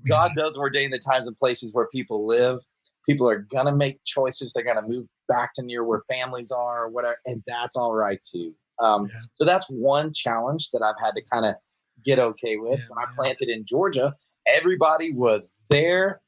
God 0.07 0.31
does 0.37 0.57
ordain 0.57 0.91
the 0.91 0.99
times 0.99 1.27
and 1.27 1.35
places 1.35 1.73
where 1.73 1.87
people 1.91 2.25
live. 2.25 2.59
People 3.07 3.29
are 3.29 3.39
going 3.39 3.65
to 3.65 3.75
make 3.75 4.03
choices. 4.05 4.53
They're 4.53 4.63
going 4.63 4.81
to 4.81 4.87
move 4.87 5.05
back 5.27 5.53
to 5.55 5.63
near 5.63 5.83
where 5.83 6.01
families 6.09 6.51
are 6.51 6.85
or 6.85 6.89
whatever. 6.89 7.17
And 7.25 7.41
that's 7.47 7.75
all 7.75 7.95
right 7.95 8.19
too. 8.21 8.53
Um, 8.81 9.07
Yeah. 9.07 9.21
So 9.33 9.45
that's 9.45 9.65
one 9.69 10.13
challenge 10.13 10.69
that 10.71 10.81
I've 10.81 11.03
had 11.03 11.15
to 11.15 11.23
kind 11.31 11.45
of 11.45 11.55
get 12.03 12.19
okay 12.19 12.57
with. 12.57 12.79
Yeah, 12.79 12.85
when 12.89 13.05
I 13.05 13.07
planted 13.15 13.49
in 13.49 13.65
Georgia, 13.65 14.13
everybody 14.49 15.13
was 15.13 15.55
there 15.69 16.21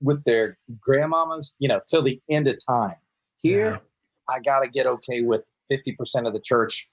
with 0.00 0.24
their 0.24 0.58
grandmamas, 0.86 1.54
you 1.58 1.68
know, 1.68 1.80
till 1.88 2.02
the 2.02 2.20
end 2.30 2.48
of 2.48 2.56
time. 2.68 2.96
Here, 3.38 3.80
I 4.28 4.40
got 4.40 4.60
to 4.60 4.68
get 4.68 4.86
okay 4.86 5.22
with 5.22 5.48
50% 5.70 6.26
of 6.26 6.32
the 6.32 6.40
church 6.40 6.88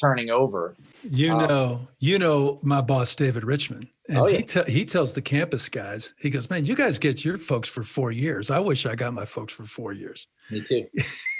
turning 0.00 0.30
over. 0.30 0.74
You 1.02 1.32
Um, 1.32 1.48
know, 1.48 1.88
you 1.98 2.18
know 2.18 2.58
my 2.62 2.80
boss 2.80 3.14
David 3.16 3.44
Richmond, 3.44 3.88
And 4.08 4.16
oh, 4.16 4.26
yeah. 4.26 4.38
he, 4.38 4.42
te- 4.42 4.72
he 4.72 4.84
tells 4.86 5.12
the 5.12 5.20
campus 5.20 5.68
guys, 5.68 6.14
he 6.18 6.30
goes, 6.30 6.48
man, 6.48 6.64
you 6.64 6.74
guys 6.74 6.98
get 6.98 7.26
your 7.26 7.36
folks 7.36 7.68
for 7.68 7.82
four 7.82 8.10
years. 8.10 8.50
I 8.50 8.58
wish 8.58 8.86
I 8.86 8.94
got 8.94 9.12
my 9.12 9.26
folks 9.26 9.52
for 9.52 9.64
four 9.64 9.92
years. 9.92 10.26
Me 10.50 10.62
too. 10.62 10.86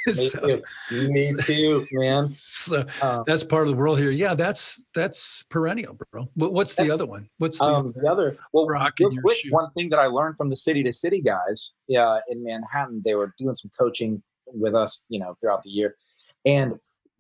so, 0.13 0.41
Me 0.47 0.63
too. 0.91 1.09
Me 1.09 1.33
too, 1.45 1.87
man. 1.93 2.27
So 2.27 2.85
um, 3.01 3.23
that's 3.27 3.43
part 3.43 3.63
of 3.63 3.71
the 3.71 3.77
world 3.77 3.99
here. 3.99 4.11
Yeah, 4.11 4.35
that's 4.35 4.85
that's 4.95 5.45
perennial, 5.49 5.99
bro. 6.13 6.29
What's 6.35 6.75
the 6.75 6.91
other 6.91 7.07
one? 7.07 7.31
What's 7.39 7.59
the, 7.59 7.65
um, 7.65 7.95
the 7.97 8.11
other? 8.11 8.37
Well, 8.53 8.67
real 8.67 8.87
quick, 9.23 9.39
one 9.49 9.71
thing 9.73 9.89
that 9.89 9.99
I 9.99 10.07
learned 10.07 10.37
from 10.37 10.51
the 10.51 10.57
city 10.57 10.83
to 10.83 10.93
city 10.93 11.23
guys 11.23 11.75
uh, 11.97 12.19
in 12.29 12.45
Manhattan, 12.45 13.01
they 13.03 13.15
were 13.15 13.35
doing 13.39 13.55
some 13.55 13.71
coaching 13.79 14.23
with 14.53 14.75
us, 14.75 15.05
you 15.09 15.19
know, 15.19 15.37
throughout 15.41 15.63
the 15.63 15.71
year. 15.71 15.97
And 16.45 16.75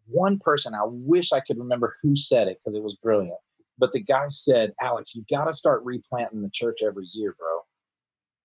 one 0.08 0.38
person, 0.38 0.74
I 0.74 0.82
wish 0.84 1.32
I 1.32 1.40
could 1.40 1.58
remember 1.58 1.96
who 2.02 2.16
said 2.16 2.48
it 2.48 2.58
because 2.58 2.74
it 2.74 2.82
was 2.82 2.94
brilliant. 2.94 3.38
But 3.78 3.92
the 3.92 4.00
guy 4.00 4.24
said, 4.28 4.72
Alex, 4.80 5.14
you 5.14 5.24
got 5.30 5.44
to 5.44 5.52
start 5.52 5.82
replanting 5.84 6.42
the 6.42 6.50
church 6.50 6.78
every 6.84 7.06
year, 7.12 7.34
bro. 7.38 7.60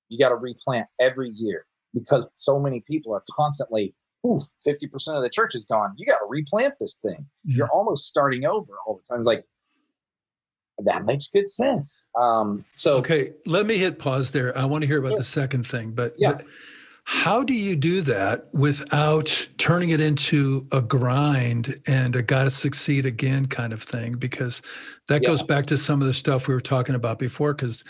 You 0.10 0.20
got 0.20 0.30
to 0.30 0.36
replant 0.36 0.88
every 1.00 1.30
year 1.30 1.66
because 1.94 2.30
so 2.36 2.60
many 2.60 2.82
people 2.82 3.14
are 3.14 3.24
constantly, 3.32 3.96
oof, 4.28 4.44
50% 4.66 5.16
of 5.16 5.22
the 5.22 5.30
church 5.30 5.56
is 5.56 5.66
gone. 5.66 5.94
You 5.98 6.06
got 6.06 6.20
to 6.20 6.26
replant 6.28 6.76
this 6.80 6.98
thing. 6.98 7.26
You're 7.44 7.70
almost 7.70 8.08
starting 8.08 8.46
over 8.46 8.74
all 8.86 8.96
the 8.96 9.04
time. 9.10 9.22
It's 9.22 9.28
like, 9.28 9.46
that 10.80 11.06
makes 11.06 11.30
good 11.30 11.48
sense. 11.48 12.10
Um, 12.16 12.66
so, 12.74 12.98
okay, 12.98 13.32
let 13.46 13.66
me 13.66 13.78
hit 13.78 14.00
pause 14.00 14.32
there. 14.32 14.58
I 14.58 14.66
want 14.66 14.82
to 14.82 14.88
hear 14.88 15.00
about 15.00 15.12
yeah. 15.12 15.18
the 15.20 15.24
second 15.24 15.68
thing, 15.68 15.92
but, 15.92 16.14
yeah. 16.18 16.34
but 16.34 16.46
how 17.06 17.44
do 17.44 17.54
you 17.54 17.76
do 17.76 18.02
that 18.02 18.48
without 18.54 19.48
turning 19.58 19.90
it 19.90 20.00
into 20.00 20.68
a 20.72 20.82
grind 20.82 21.76
and 21.86 22.16
a 22.16 22.22
gotta 22.22 22.52
succeed 22.52 23.06
again 23.06 23.46
kind 23.48 23.74
of 23.74 23.84
thing? 23.84 24.14
Because 24.14 24.62
that 25.08 25.22
yeah. 25.22 25.30
goes 25.30 25.44
back 25.44 25.66
to 25.68 25.78
some 25.78 26.02
of 26.02 26.08
the 26.08 26.14
stuff 26.14 26.48
we 26.48 26.54
were 26.54 26.62
talking 26.62 26.96
about 26.96 27.20
before. 27.20 27.54
Because, 27.54 27.84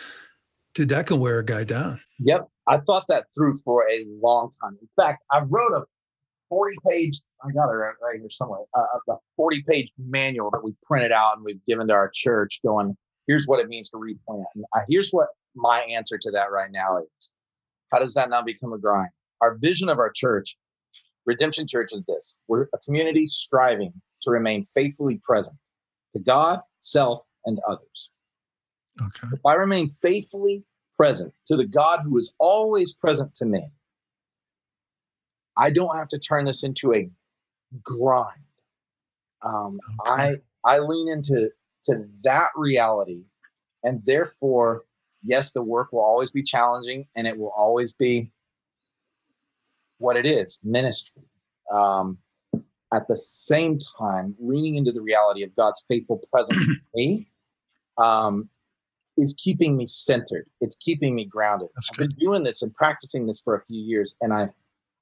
dude, 0.74 0.90
that 0.90 1.08
can 1.08 1.20
wear 1.20 1.40
a 1.40 1.46
guy 1.46 1.64
down. 1.64 2.00
Yep. 2.20 2.48
I 2.68 2.78
thought 2.78 3.06
that 3.10 3.26
through 3.36 3.56
for 3.64 3.88
a 3.90 4.06
long 4.22 4.50
time. 4.62 4.78
In 4.82 4.90
fact, 4.96 5.24
I 5.32 5.42
wrote 5.42 5.74
a 5.74 5.84
40 6.50 6.78
page, 6.88 7.22
I 7.44 7.52
got 7.52 7.70
it 7.70 7.74
right, 7.74 7.94
right 8.02 8.20
here 8.20 8.30
somewhere, 8.30 8.62
uh, 8.76 8.86
a 9.10 9.16
40 9.38 9.64
page 9.68 9.92
manual 9.98 10.50
that 10.52 10.64
we 10.64 10.74
printed 10.82 11.12
out 11.12 11.36
and 11.36 11.46
we've 11.46 11.64
given 11.66 11.88
to 11.88 11.94
our 11.94 12.10
church 12.14 12.62
going, 12.66 12.96
here's 13.28 13.46
what 13.46 13.60
it 13.60 13.68
means 13.68 13.90
to 13.90 13.98
replant. 13.98 14.46
And 14.56 14.66
uh, 14.76 14.82
here's 14.90 15.12
what 15.12 15.28
my 15.56 15.82
answer 15.82 16.18
to 16.18 16.32
that 16.32 16.52
right 16.52 16.72
now 16.72 16.98
is 16.98 17.32
how 17.94 18.00
does 18.00 18.16
that 18.16 18.30
now 18.30 18.42
become 18.42 18.74
a 18.74 18.78
grind? 18.78 19.10
Our 19.40 19.56
vision 19.56 19.88
of 19.88 20.00
our 20.00 20.12
church, 20.12 20.58
Redemption 21.26 21.68
Church, 21.68 21.94
is 21.94 22.06
this 22.06 22.38
we're 22.48 22.68
a 22.74 22.80
community 22.80 23.28
striving 23.28 23.94
to 24.24 24.32
remain 24.32 24.64
faithfully 24.64 25.20
present 25.24 25.58
to 26.14 26.20
God, 26.20 26.60
self, 26.80 27.22
and 27.46 27.60
others. 27.68 28.10
Okay. 29.00 29.28
If 29.34 29.46
I 29.46 29.54
remain 29.54 29.90
faithfully 29.90 30.64
present 30.98 31.34
to 31.48 31.56
the 31.56 31.68
God 31.68 32.00
who 32.04 32.18
is 32.18 32.34
always 32.40 32.94
present 32.94 33.34
to 33.36 33.46
me, 33.46 33.64
I 35.58 35.70
don't 35.70 35.96
have 35.96 36.08
to 36.10 36.20
turn 36.20 36.46
this 36.46 36.64
into 36.64 36.94
a 36.94 37.10
grind. 37.84 38.42
Um, 39.44 39.80
okay. 40.08 40.40
I 40.66 40.76
I 40.76 40.80
lean 40.80 41.10
into 41.10 41.52
to 41.84 42.06
that 42.24 42.50
reality, 42.56 43.26
and 43.84 44.02
therefore 44.06 44.84
yes, 45.24 45.52
the 45.52 45.64
work 45.64 45.92
will 45.92 46.02
always 46.02 46.32
be 46.32 46.44
challenging 46.44 47.08
and 47.16 47.28
it 47.28 47.38
will 47.38 47.54
always 47.56 47.94
be 47.94 48.32
what 49.98 50.18
it 50.18 50.26
is 50.26 50.60
ministry. 50.64 51.24
Um, 51.74 52.18
at 52.94 53.08
the 53.08 53.16
same 53.16 53.80
time, 54.00 54.36
leaning 54.40 54.76
into 54.76 54.92
the 54.92 55.02
reality 55.02 55.44
of 55.44 55.56
God's 55.56 55.84
faithful 55.88 56.22
presence 56.32 56.68
in 56.68 56.82
me 56.94 57.28
um, 57.98 58.50
is 59.18 59.36
keeping 59.42 59.76
me 59.76 59.86
centered. 59.86 60.46
It's 60.62 60.76
keeping 60.76 61.16
me 61.16 61.26
grounded. 61.26 61.70
That's 61.76 61.90
I've 61.92 61.98
good. 61.98 62.10
been 62.10 62.18
doing 62.20 62.44
this 62.44 62.62
and 62.62 62.74
practicing 62.74 63.26
this 63.26 63.42
for 63.42 63.56
a 63.56 63.64
few 63.64 63.82
years, 63.82 64.16
and 64.22 64.34
I, 64.34 64.50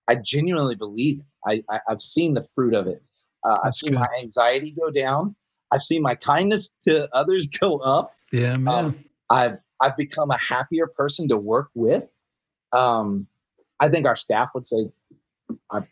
I 0.07 0.15
genuinely 0.15 0.75
believe 0.75 1.19
it. 1.19 1.25
I, 1.45 1.75
I, 1.75 1.79
have 1.89 1.99
seen 1.99 2.33
the 2.33 2.43
fruit 2.55 2.73
of 2.73 2.87
it. 2.87 3.01
Uh, 3.43 3.57
I've 3.63 3.73
seen 3.73 3.91
good. 3.91 3.99
my 3.99 4.07
anxiety 4.19 4.71
go 4.71 4.91
down. 4.91 5.35
I've 5.71 5.81
seen 5.81 6.01
my 6.01 6.15
kindness 6.15 6.75
to 6.83 7.09
others 7.13 7.49
go 7.59 7.79
up. 7.79 8.13
Yeah, 8.31 8.57
man. 8.57 8.85
Um, 8.85 8.99
I've 9.29 9.57
I've 9.81 9.97
become 9.97 10.31
a 10.31 10.37
happier 10.37 10.87
person 10.87 11.27
to 11.29 11.37
work 11.37 11.69
with. 11.75 12.09
Um, 12.71 13.27
I 13.79 13.89
think 13.89 14.05
our 14.05 14.15
staff 14.15 14.51
would 14.53 14.65
say, 14.65 14.85
I'm, 15.71 15.87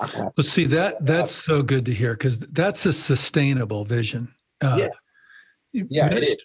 I'm 0.00 0.08
well, 0.14 0.32
see 0.42 0.64
that 0.66 1.04
that's 1.04 1.30
so 1.30 1.62
good 1.62 1.84
to 1.86 1.94
hear 1.94 2.14
because 2.14 2.38
that's 2.38 2.84
a 2.84 2.92
sustainable 2.92 3.84
vision. 3.84 4.34
Uh, 4.60 4.88
yeah, 5.72 5.84
yeah, 5.88 6.12
it 6.12 6.24
is. 6.24 6.36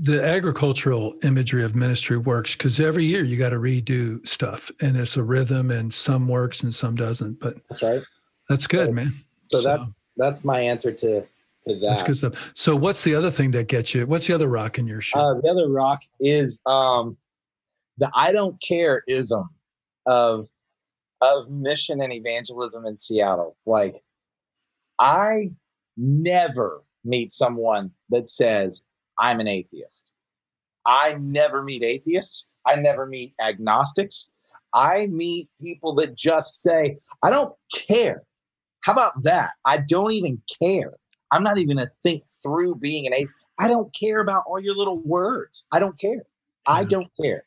The 0.00 0.24
agricultural 0.24 1.14
imagery 1.22 1.62
of 1.62 1.76
ministry 1.76 2.16
works 2.16 2.56
because 2.56 2.80
every 2.80 3.04
year 3.04 3.22
you 3.22 3.36
got 3.36 3.50
to 3.50 3.56
redo 3.56 4.26
stuff, 4.26 4.70
and 4.80 4.96
it's 4.96 5.16
a 5.16 5.22
rhythm, 5.22 5.70
and 5.70 5.92
some 5.92 6.26
works 6.26 6.62
and 6.62 6.74
some 6.74 6.96
doesn't. 6.96 7.38
But 7.38 7.54
that's 7.68 7.82
right. 7.82 8.02
That's 8.48 8.64
so, 8.64 8.76
good, 8.76 8.92
man. 8.92 9.12
So, 9.50 9.60
so 9.60 9.68
that 9.68 9.92
that's 10.16 10.44
my 10.44 10.60
answer 10.60 10.92
to 10.92 11.24
to 11.62 11.74
that. 11.74 11.80
That's 11.80 12.02
good 12.02 12.16
stuff. 12.16 12.52
So 12.54 12.76
what's 12.76 13.04
the 13.04 13.14
other 13.14 13.30
thing 13.30 13.50
that 13.52 13.68
gets 13.68 13.94
you? 13.94 14.06
What's 14.06 14.26
the 14.26 14.34
other 14.34 14.48
rock 14.48 14.78
in 14.78 14.86
your 14.86 15.00
shoe? 15.00 15.18
Uh, 15.18 15.34
the 15.40 15.50
other 15.50 15.70
rock 15.70 16.00
is 16.20 16.60
um, 16.66 17.16
the 17.98 18.10
I 18.14 18.32
don't 18.32 18.60
care 18.62 19.02
ism 19.08 19.48
of 20.06 20.48
of 21.20 21.50
mission 21.50 22.00
and 22.00 22.12
evangelism 22.12 22.86
in 22.86 22.96
Seattle. 22.96 23.56
Like 23.66 23.96
I 24.98 25.50
never 25.96 26.82
meet 27.04 27.32
someone 27.32 27.92
that 28.10 28.28
says 28.28 28.86
I'm 29.18 29.40
an 29.40 29.48
atheist. 29.48 30.12
I 30.86 31.16
never 31.18 31.62
meet 31.62 31.82
atheists. 31.82 32.48
I 32.64 32.76
never 32.76 33.06
meet 33.06 33.34
agnostics. 33.40 34.32
I 34.74 35.06
meet 35.06 35.48
people 35.60 35.94
that 35.94 36.14
just 36.14 36.62
say, 36.62 36.98
I 37.22 37.30
don't 37.30 37.54
care. 37.72 38.22
How 38.82 38.92
about 38.92 39.22
that? 39.24 39.52
I 39.64 39.78
don't 39.78 40.12
even 40.12 40.40
care. 40.62 40.94
I'm 41.30 41.42
not 41.42 41.58
even 41.58 41.76
gonna 41.76 41.90
think 42.02 42.24
through 42.42 42.76
being 42.76 43.06
an 43.06 43.14
atheist. 43.14 43.48
I 43.58 43.68
don't 43.68 43.92
care 43.94 44.20
about 44.20 44.44
all 44.46 44.60
your 44.60 44.74
little 44.74 44.98
words. 44.98 45.66
I 45.72 45.78
don't 45.78 45.98
care. 45.98 46.24
I 46.66 46.84
don't 46.84 47.10
care. 47.20 47.44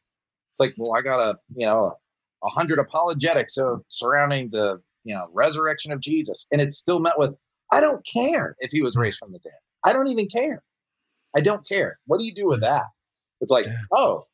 It's 0.52 0.60
like, 0.60 0.74
well, 0.78 0.94
I 0.94 1.02
got 1.02 1.20
a 1.20 1.40
you 1.56 1.66
know 1.66 1.98
a 2.44 2.50
hundred 2.50 2.80
apologetics 2.80 3.58
of 3.58 3.84
surrounding 3.88 4.50
the 4.50 4.82
you 5.04 5.14
know 5.14 5.28
resurrection 5.34 5.92
of 5.92 6.00
Jesus, 6.00 6.48
and 6.52 6.62
it's 6.62 6.78
still 6.78 7.00
met 7.00 7.18
with, 7.18 7.36
I 7.72 7.80
don't 7.80 8.06
care 8.06 8.56
if 8.60 8.72
he 8.72 8.82
was 8.82 8.96
raised 8.96 9.18
from 9.20 9.32
the 9.32 9.40
dead. 9.40 9.54
I 9.84 9.94
don't 9.94 10.08
even 10.08 10.28
care. 10.28 10.64
I 11.36 11.42
don't 11.42 11.68
care. 11.68 12.00
What 12.06 12.20
do 12.20 12.26
you 12.26 12.34
do 12.34 12.46
with 12.46 12.62
that? 12.62 12.86
It's 13.40 13.52
like, 13.52 13.66
oh, 13.92 14.26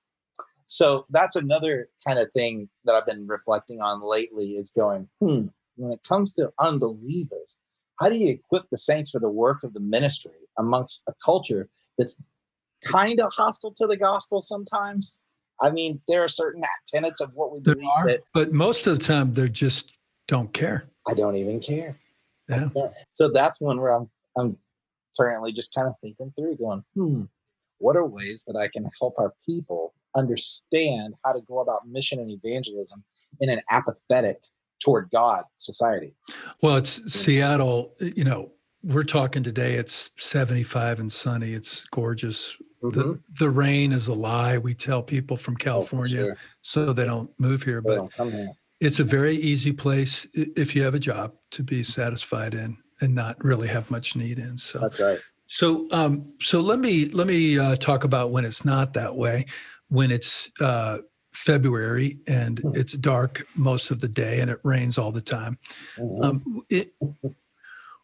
so 0.66 1.06
that's 1.10 1.36
another 1.36 1.88
kind 2.06 2.20
of 2.20 2.30
thing 2.32 2.70
that 2.84 2.96
I've 2.96 3.06
been 3.06 3.28
reflecting 3.28 3.82
on 3.82 4.08
lately 4.08 4.52
is 4.52 4.72
going, 4.72 5.08
hmm, 5.22 5.48
when 5.78 5.94
it 5.94 6.04
comes 6.08 6.34
to 6.34 6.52
unbelievers, 6.60 7.58
how 8.00 8.10
do 8.10 8.16
you 8.16 8.32
equip 8.32 8.70
the 8.70 8.78
saints 8.78 9.12
for 9.12 9.20
the 9.20 9.30
work 9.30 9.64
of 9.64 9.74
the 9.74 9.80
ministry 9.80 10.32
amongst 10.58 11.04
a 11.08 11.14
culture 11.24 11.70
that's 11.98 12.22
kind 12.84 13.20
of 13.20 13.32
hostile 13.36 13.74
to 13.74 13.88
the 13.88 13.98
gospel 13.98 14.40
sometimes? 14.40 15.20
I 15.62 15.72
mean, 15.72 16.00
there 16.08 16.24
are 16.24 16.28
certain 16.28 16.64
tenets 16.88 17.20
of 17.20 17.32
what 17.34 17.52
we 17.52 17.60
there 17.62 17.76
believe. 17.76 17.90
Are, 17.98 18.08
that, 18.08 18.24
but 18.34 18.54
most 18.54 18.86
of 18.86 18.98
the 18.98 19.04
time, 19.04 19.34
they 19.34 19.50
just 19.50 19.98
don't 20.28 20.54
care. 20.54 20.90
I 21.10 21.14
don't 21.14 21.36
even 21.36 21.60
care. 21.60 22.00
Yeah. 22.50 22.70
So 23.10 23.30
that's 23.30 23.60
one 23.60 23.82
where 23.82 23.94
I'm 23.94 24.10
I'm 24.38 24.58
currently 25.20 25.52
just 25.52 25.74
kind 25.74 25.88
of 25.88 25.96
thinking 26.02 26.32
through, 26.38 26.58
going, 26.58 26.84
hmm, 26.96 27.24
what 27.80 27.96
are 27.96 28.06
ways 28.06 28.44
that 28.46 28.56
I 28.56 28.68
can 28.68 28.88
help 29.00 29.16
our 29.18 29.34
people 29.46 29.94
understand 30.16 31.16
how 31.26 31.34
to 31.34 31.42
go 31.42 31.60
about 31.60 31.88
mission 31.88 32.20
and 32.20 32.32
evangelism 32.32 33.04
in 33.40 33.50
an 33.50 33.62
apathetic 33.70 34.42
toward 34.80 35.10
God 35.10 35.44
society. 35.56 36.14
Well, 36.62 36.78
it's 36.78 37.12
Seattle, 37.12 37.94
you 38.00 38.24
know, 38.24 38.52
we're 38.84 39.04
talking 39.04 39.44
today, 39.44 39.74
it's 39.74 40.12
75 40.18 41.00
and 41.00 41.12
sunny. 41.12 41.52
It's 41.52 41.86
gorgeous. 41.86 42.58
Mm-hmm. 42.82 42.90
The, 42.90 43.20
the 43.40 43.50
rain 43.50 43.92
is 43.92 44.08
a 44.08 44.14
lie. 44.14 44.58
We 44.58 44.74
tell 44.74 45.02
people 45.02 45.36
from 45.36 45.56
oh, 45.56 45.64
California 45.64 46.22
oh, 46.22 46.26
sure. 46.26 46.38
so 46.62 46.94
they 46.94 47.06
don't 47.06 47.30
move 47.40 47.64
here. 47.64 47.82
They 47.86 47.98
but 47.98 48.14
here. 48.14 48.52
it's 48.80 49.00
a 49.00 49.04
very 49.04 49.36
easy 49.36 49.74
place 49.74 50.28
if 50.34 50.76
you 50.76 50.84
have 50.84 50.96
a 50.96 51.00
job 51.00 51.34
to 51.52 51.64
be 51.64 51.84
satisfied 51.84 52.54
in 52.54 52.78
and 53.02 53.14
not 53.14 53.44
really 53.44 53.68
have 53.68 53.90
much 53.92 54.16
need 54.16 54.40
in. 54.40 54.58
So 54.58 54.80
that's 54.80 55.00
right. 55.00 55.20
So, 55.48 55.88
um, 55.92 56.34
so 56.42 56.60
let 56.60 56.80
me 56.80 57.06
let 57.10 57.26
me 57.26 57.58
uh, 57.58 57.76
talk 57.76 58.04
about 58.04 58.32
when 58.32 58.46
it's 58.46 58.66
not 58.66 58.94
that 58.94 59.16
way. 59.16 59.46
When 59.90 60.12
it's 60.12 60.52
uh, 60.60 61.00
February 61.38 62.18
and 62.28 62.60
hmm. 62.60 62.72
it's 62.74 62.94
dark 62.94 63.46
most 63.56 63.92
of 63.92 64.00
the 64.00 64.08
day 64.08 64.42
and 64.42 64.50
it 64.50 64.60
rains 64.64 64.98
all 64.98 65.12
the 65.12 65.22
time. 65.22 65.58
Mm-hmm. 65.98 66.24
Um, 66.24 66.64
it, 66.70 66.94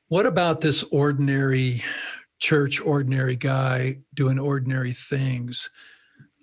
what 0.08 0.28
about 0.28 0.62
this 0.62 0.84
ordinary 0.92 1.82
church, 2.40 2.80
ordinary 2.80 3.36
guy 3.36 3.96
doing 4.14 4.38
ordinary 4.38 4.92
things 4.92 5.70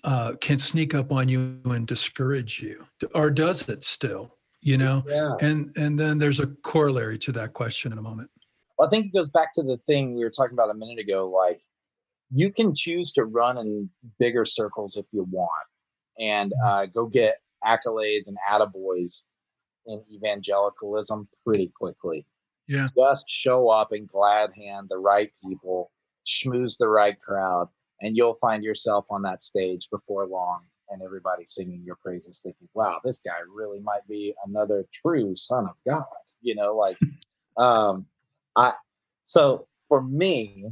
uh, 0.03 0.33
can 0.40 0.59
sneak 0.59 0.94
up 0.94 1.12
on 1.12 1.29
you 1.29 1.61
and 1.66 1.87
discourage 1.87 2.61
you, 2.61 2.85
or 3.14 3.31
does 3.31 3.68
it 3.68 3.85
still? 3.85 4.37
You 4.62 4.76
know, 4.76 5.05
yeah. 5.07 5.37
and 5.40 5.74
and 5.76 5.98
then 5.98 6.18
there's 6.18 6.40
a 6.40 6.48
corollary 6.48 7.18
to 7.18 7.33
that 7.33 7.53
question 7.53 7.92
in 7.92 7.98
a 7.98 8.03
moment. 8.03 8.31
Well, 8.79 8.88
I 8.88 8.90
think 8.90 9.07
it 9.07 9.12
goes 9.12 9.31
back 9.31 9.53
to 9.55 9.62
the 9.62 9.76
thing 9.87 10.16
we 10.16 10.24
were 10.24 10.31
talking 10.31 10.55
about 10.55 10.70
a 10.70 10.74
minute 10.74 10.98
ago. 10.98 11.31
Like 11.31 11.61
you 12.33 12.50
can 12.50 12.74
choose 12.74 13.12
to 13.12 13.24
run 13.24 13.59
in 13.59 13.90
bigger 14.18 14.44
circles 14.44 14.96
if 14.96 15.07
you 15.12 15.26
want 15.31 15.66
and 16.18 16.53
uh, 16.64 16.87
go 16.87 17.07
get 17.07 17.37
accolades 17.64 18.29
and 18.29 18.37
attaboys 18.51 19.27
in 19.87 20.01
evangelicalism 20.14 21.29
pretty 21.44 21.70
quickly. 21.75 22.27
Yeah. 22.68 22.88
Just 22.96 23.29
show 23.29 23.68
up 23.68 23.92
and 23.92 24.07
glad 24.07 24.51
hand 24.55 24.88
the 24.90 24.99
right 24.99 25.33
people, 25.44 25.90
schmooze 26.25 26.79
the 26.79 26.88
right 26.88 27.18
crowd, 27.18 27.68
and 28.01 28.16
you'll 28.16 28.35
find 28.35 28.62
yourself 28.62 29.07
on 29.11 29.23
that 29.23 29.42
stage 29.42 29.88
before 29.90 30.27
long 30.27 30.62
and 30.88 31.03
everybody 31.03 31.44
singing 31.46 31.83
your 31.85 31.96
praises, 31.96 32.40
thinking, 32.40 32.68
wow, 32.75 32.99
this 33.05 33.20
guy 33.20 33.38
really 33.53 33.81
might 33.81 34.07
be 34.09 34.35
another 34.44 34.85
true 34.92 35.35
son 35.37 35.66
of 35.66 35.77
God. 35.87 36.05
You 36.42 36.55
know, 36.55 36.77
like 36.77 36.99
um 37.57 38.07
I 38.57 38.73
so 39.23 39.66
for 39.88 40.03
me, 40.03 40.66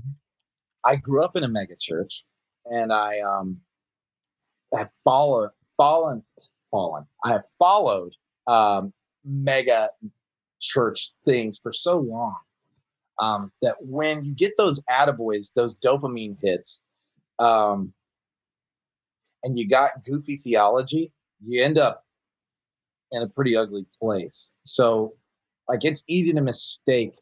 I 0.84 0.96
grew 0.96 1.24
up 1.24 1.36
in 1.36 1.44
a 1.44 1.48
mega 1.48 1.76
church 1.76 2.24
and 2.66 2.92
I 2.92 3.20
um 3.20 3.60
have 4.74 4.90
followed 5.04 5.50
fallen 5.76 6.22
fallen. 6.70 7.06
I 7.24 7.32
have 7.32 7.44
followed 7.58 8.12
um 8.46 8.92
mega 9.24 9.90
church 10.60 11.12
things 11.24 11.58
for 11.58 11.72
so 11.72 11.98
long 11.98 12.36
um, 13.18 13.52
that 13.62 13.76
when 13.80 14.24
you 14.24 14.34
get 14.34 14.56
those 14.56 14.82
attaboys, 14.90 15.52
those 15.54 15.76
dopamine 15.76 16.36
hits, 16.42 16.84
um, 17.38 17.92
and 19.44 19.58
you 19.58 19.68
got 19.68 20.04
goofy 20.04 20.36
theology, 20.36 21.12
you 21.44 21.62
end 21.62 21.78
up 21.78 22.04
in 23.12 23.22
a 23.22 23.28
pretty 23.28 23.56
ugly 23.56 23.86
place. 24.00 24.54
So, 24.64 25.14
like, 25.68 25.84
it's 25.84 26.04
easy 26.08 26.32
to 26.32 26.40
mistake 26.40 27.14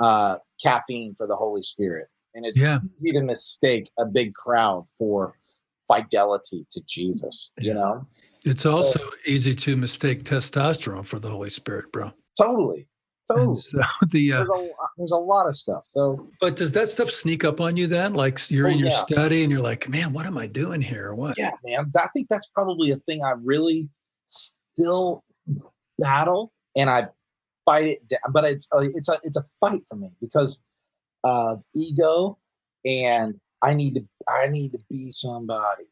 uh, 0.00 0.36
caffeine 0.62 1.14
for 1.16 1.26
the 1.26 1.36
Holy 1.36 1.62
Spirit, 1.62 2.08
and 2.34 2.44
it's 2.44 2.60
Yeah. 2.60 2.80
easy 2.94 3.12
to 3.12 3.22
mistake 3.22 3.90
a 3.98 4.06
big 4.06 4.34
crowd 4.34 4.86
for 4.98 5.38
fidelity 5.88 6.66
to 6.70 6.80
Jesus. 6.86 7.52
You 7.58 7.74
know, 7.74 8.06
It's 8.44 8.66
also 8.66 9.00
easy 9.26 9.54
to 9.54 9.76
mistake 9.76 10.24
testosterone 10.24 11.06
for 11.06 11.18
the 11.18 11.28
Holy 11.30 11.50
Spirit, 11.50 11.90
bro. 11.92 12.12
totally, 12.38 12.86
And 13.30 13.38
totally. 13.38 13.56
so 13.60 13.80
the 14.10 14.32
uh, 14.32 14.44
There's 14.44 14.50
a, 14.50 14.68
there's 14.98 15.12
a 15.12 15.16
lot 15.16 15.46
of 15.48 15.54
stuff. 15.56 15.84
So 15.84 16.28
but 16.40 16.56
does 16.56 16.72
that 16.74 16.88
stuff 16.90 17.10
sneak 17.10 17.44
up 17.44 17.60
on 17.60 17.76
you 17.76 17.86
then? 17.86 18.14
Like 18.14 18.50
you're 18.50 18.68
Oh, 18.68 18.70
in 18.70 18.78
your 18.78 18.90
yeah. 18.90 18.98
study 18.98 19.42
and 19.42 19.50
you're 19.52 19.62
like, 19.62 19.88
man, 19.88 20.12
what 20.12 20.26
am 20.26 20.38
I 20.38 20.46
doing 20.46 20.80
here? 20.80 21.14
What? 21.14 21.36
yeah, 21.38 21.52
man, 21.64 21.90
I 21.96 22.06
think 22.08 22.28
that's 22.28 22.48
probably 22.48 22.90
a 22.90 22.96
thing 22.96 23.22
I 23.24 23.32
really 23.42 23.88
still 24.24 25.24
battle, 25.98 26.52
and 26.76 26.90
I 26.90 27.08
fight 27.64 27.84
it 27.86 28.08
down. 28.08 28.20
But 28.32 28.44
it's 28.44 28.68
a, 28.72 28.78
it's 28.94 29.08
a 29.08 29.18
it's 29.22 29.36
a 29.36 29.44
fight 29.60 29.82
for 29.88 29.96
me 29.96 30.10
because 30.20 30.62
of 31.24 31.62
ego, 31.74 32.38
and 32.84 33.40
I 33.66 33.74
need 33.74 33.94
to 33.96 34.02
I 34.28 34.46
need 34.48 34.72
to 34.72 34.78
be 34.88 35.10
somebody, 35.10 35.84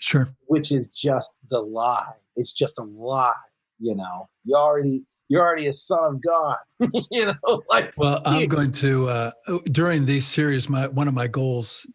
Sure. 0.00 0.28
which 0.46 0.72
is 0.72 0.88
just 0.88 1.34
the 1.48 1.60
lie. 1.60 2.12
It's 2.34 2.52
just 2.52 2.78
a 2.78 2.82
lie. 2.82 3.32
You 3.78 3.94
know, 3.94 4.28
you 4.44 4.56
already 4.56 5.04
you're 5.28 5.42
already 5.42 5.66
a 5.66 5.72
son 5.72 6.04
of 6.16 6.22
God. 6.22 6.56
you 7.10 7.26
know, 7.26 7.62
like 7.68 7.92
Well, 7.96 8.20
I'm 8.24 8.40
Yeah. 8.40 8.46
going 8.46 8.72
to 8.72 9.08
uh, 9.08 9.30
during 9.70 10.06
these 10.06 10.26
series. 10.26 10.68
My 10.68 10.88
one 10.88 11.08
of 11.08 11.14
my 11.14 11.28
goals 11.28 11.86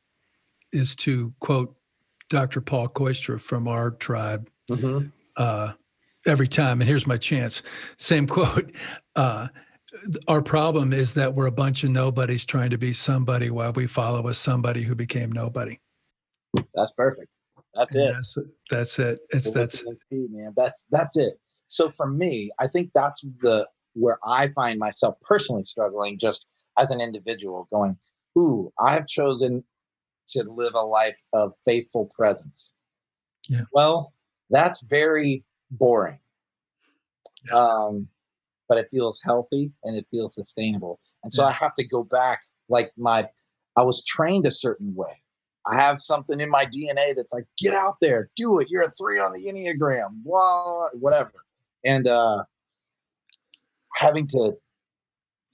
is 0.72 0.96
to 0.98 1.34
quote 1.40 1.76
Dr. 2.30 2.62
Paul 2.62 2.88
Kooistra 2.88 3.40
from 3.42 3.68
our 3.68 3.92
tribe 3.92 4.50
uh, 5.36 5.74
every 6.26 6.48
time. 6.48 6.80
And 6.80 6.88
here's 6.88 7.06
my 7.06 7.18
chance. 7.18 7.62
Same 7.98 8.26
quote. 8.36 8.72
Uh, 9.16 9.48
our 10.28 10.42
problem 10.42 10.94
is 10.94 11.14
that 11.16 11.34
we're 11.34 11.48
a 11.48 11.52
bunch 11.52 11.84
of 11.84 11.90
nobodies 11.92 12.46
trying 12.46 12.70
to 12.70 12.78
be 12.78 12.94
somebody 12.94 13.50
while 13.50 13.74
we 13.74 13.88
follow 13.88 14.28
a 14.28 14.34
somebody 14.34 14.84
who 14.84 14.96
became 14.96 15.32
nobody. 15.32 15.78
that's 16.74 16.94
perfect. 16.94 17.36
That's 17.74 17.96
And 17.96 18.10
it. 18.10 18.14
That's, 18.14 18.38
that's 18.70 19.00
it. 19.00 19.20
It's 19.30 19.52
that's 19.52 19.80
2, 19.80 20.28
man. 20.32 20.54
That's 20.56 20.88
that's 20.92 21.18
it. 21.18 21.34
So 21.68 21.90
for 21.90 22.08
me, 22.08 22.52
I 22.60 22.68
think 22.68 22.92
that's 22.94 23.22
the 23.40 23.68
where 23.94 24.18
I 24.26 24.50
find 24.50 24.80
myself 24.80 25.16
personally 25.22 25.64
struggling 25.64 26.18
just 26.18 26.48
as 26.78 26.92
an 26.92 27.02
individual, 27.02 27.68
going, 27.72 27.98
ooh, 28.38 28.72
I've 28.80 29.08
chosen 29.08 29.64
to 30.30 30.44
live 30.44 30.74
a 30.76 30.82
life 30.82 31.20
of 31.34 31.54
faithful 31.66 32.10
presence. 32.16 32.74
Yeah. 33.50 33.64
Well, 33.74 34.14
that's 34.50 34.86
very 34.86 35.44
boring. 35.70 36.20
Yeah. 37.48 37.56
Um, 37.56 38.08
but 38.72 38.78
it 38.78 38.88
feels 38.90 39.20
healthy 39.22 39.70
and 39.84 39.98
it 39.98 40.08
feels 40.12 40.34
sustainable. 40.34 40.98
And 41.26 41.34
so 41.34 41.42
Yeah. 41.44 41.50
I 41.50 41.52
have 41.52 41.74
to 41.74 41.84
go 41.86 42.06
back 42.06 42.44
like 42.70 42.94
my 42.98 43.28
I 43.76 43.82
was 43.84 44.02
trained 44.06 44.46
a 44.48 44.52
certain 44.52 44.96
way. 44.96 45.22
I 45.70 45.76
have 45.76 46.00
something 46.00 46.40
in 46.40 46.50
my 46.50 46.66
DNA 46.66 47.14
that's 47.14 47.34
like, 47.34 47.48
get 47.58 47.74
out 47.74 47.96
there, 48.00 48.30
do 48.38 48.60
it. 48.60 48.68
You're 48.70 48.84
a 48.84 48.90
three 48.90 49.20
on 49.20 49.34
the 49.34 49.44
Enneagram, 49.44 50.24
blah, 50.24 50.88
whatever. 50.94 51.34
And 51.84 52.08
uh 52.08 52.46
having 53.96 54.26
to 54.28 54.54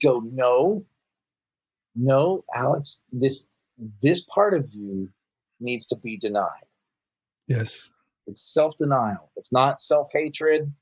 go, 0.00 0.20
no, 0.24 0.86
no, 1.96 2.44
Alex, 2.54 3.02
this 3.10 3.48
this 4.00 4.20
part 4.32 4.54
of 4.54 4.68
you 4.72 5.08
needs 5.58 5.86
to 5.88 5.96
be 5.96 6.16
denied. 6.16 6.68
yes. 7.48 7.90
It's 8.28 8.42
self-denial. 8.42 9.32
It's 9.36 9.52
not 9.52 9.80
self-hatred, 9.80 10.72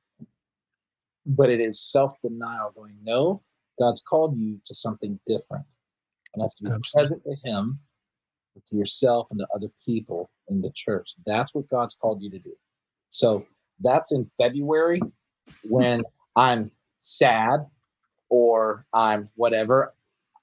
but 1.27 1.51
it 1.51 1.61
is 1.61 1.81
self-denial 1.81 2.73
going, 2.77 2.97
no, 3.03 3.43
God's 3.79 4.01
called 4.01 4.39
you 4.39 4.61
to 4.65 4.75
something 4.75 5.19
different. 5.27 5.67
And 6.35 6.43
that's 6.43 6.57
to 6.57 6.65
be 6.65 6.71
Absolutely. 6.71 7.09
present 7.09 7.23
to 7.25 7.51
him, 7.51 7.81
to 8.69 8.77
yourself 8.77 9.29
and 9.31 9.41
to 9.41 9.49
other 9.55 9.69
people 9.85 10.31
in 10.49 10.63
the 10.63 10.71
church. 10.75 11.15
That's 11.27 11.55
what 11.55 11.69
God's 11.69 11.95
called 11.95 12.23
you 12.23 12.31
to 12.31 12.39
do. 12.39 12.55
So 13.09 13.47
that's 13.81 14.13
in 14.13 14.25
February 14.39 15.01
when 15.65 16.05
I'm 16.37 16.71
sad 16.97 17.67
or 18.29 18.87
I'm 18.93 19.29
whatever. 19.35 19.95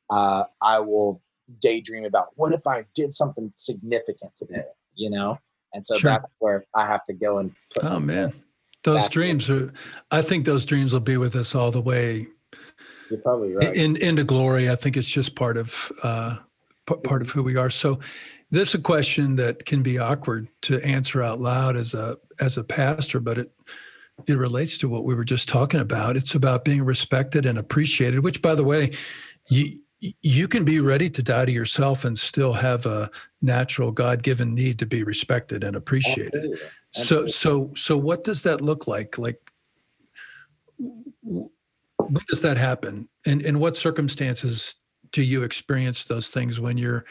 Uh, 0.10 0.46
I 0.62 0.80
will 0.80 1.22
daydream 1.60 2.06
about 2.06 2.30
what 2.36 2.54
if 2.54 2.66
I 2.68 2.84
did 2.94 3.14
something 3.14 3.52
significant 3.56 4.36
today, 4.36 4.66
you 4.96 5.10
know? 5.10 5.40
And 5.74 5.86
so 5.86 5.98
Sure. 5.98 6.12
that's 6.12 6.26
where 6.40 6.66
I 6.76 6.86
have 6.88 7.04
to 7.06 7.14
go 7.14 7.40
and 7.40 7.52
put 7.74 7.86
Oh 7.86 8.00
man, 8.00 8.34
those 8.84 9.06
in. 9.06 9.10
dreams 9.10 9.50
are. 9.50 9.74
I 10.12 10.22
think 10.22 10.46
those 10.46 10.66
dreams 10.66 10.94
will 10.94 11.00
be 11.00 11.18
with 11.18 11.36
us 11.36 11.56
all 11.56 11.72
the 11.72 11.82
way 11.82 12.28
You're 13.10 13.20
probably 13.20 13.54
right. 13.54 13.76
in 13.76 13.98
into 13.98 14.24
glory. 14.24 14.70
I 14.70 14.76
think 14.76 14.98
it's 14.98 15.08
just 15.08 15.36
part 15.36 15.58
of 15.58 15.92
uh, 16.04 16.38
part 17.04 17.22
of 17.22 17.30
who 17.30 17.44
we 17.44 17.58
are. 17.58 17.70
So, 17.70 18.00
this 18.52 18.70
is 18.70 18.76
a 18.76 18.82
question 18.82 19.36
that 19.38 19.66
can 19.66 19.82
be 19.82 19.98
awkward 19.98 20.48
to 20.64 20.84
answer 20.86 21.24
out 21.24 21.40
loud 21.40 21.76
as 21.76 21.94
a 21.94 22.18
as 22.40 22.58
a 22.58 22.64
pastor, 22.64 23.20
but 23.20 23.38
it 23.38 23.52
it 24.28 24.38
relates 24.38 24.78
to 24.80 24.90
what 24.90 25.06
we 25.06 25.16
were 25.16 25.26
just 25.26 25.50
talking 25.50 25.80
about. 25.80 26.16
It's 26.16 26.36
about 26.36 26.64
being 26.64 26.84
respected 26.84 27.46
and 27.46 27.58
appreciated. 27.58 28.24
Which, 28.24 28.42
by 28.42 28.56
the 28.56 28.64
way, 28.64 28.92
you 29.50 29.80
you 30.22 30.48
can 30.48 30.66
be 30.66 30.80
ready 30.80 31.10
to 31.10 31.24
die 31.24 31.46
to 31.46 31.52
yourself 31.52 32.04
and 32.04 32.18
still 32.18 32.54
have 32.54 32.86
a 32.86 33.10
natural 33.42 33.92
God-given 33.92 34.54
need 34.54 34.80
to 34.80 34.86
be 34.86 35.04
respected 35.04 35.64
and 35.64 35.76
appreciated. 35.76 36.34
Absolutely. 36.36 36.60
So 36.92 37.24
Absolutely. 37.24 37.32
so 37.32 37.72
so 37.76 37.98
what 37.98 38.24
does 38.24 38.44
that 38.44 38.62
look 38.62 38.88
like? 38.88 39.18
Like 39.18 39.52
when 40.78 42.24
does 42.28 42.42
that 42.42 42.58
happen? 42.58 43.08
And 43.26 43.42
in 43.42 43.60
what 43.60 43.78
circumstances 43.78 44.76
do 45.12 45.24
you 45.24 45.44
experience 45.44 46.06
those 46.06 46.30
things 46.30 46.60
when 46.60 46.78
you're 46.78 47.06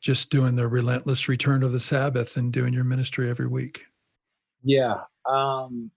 just 0.00 0.30
doing 0.30 0.54
the 0.54 0.68
relentless 0.68 1.28
return 1.28 1.62
of 1.62 1.72
the 1.72 1.80
Sabbath 1.80 2.36
and 2.36 2.52
doing 2.52 2.72
your 2.72 2.84
ministry 2.84 3.28
every 3.28 3.48
week? 3.48 3.86
Yeah. 4.62 5.00
Um, 5.28 5.90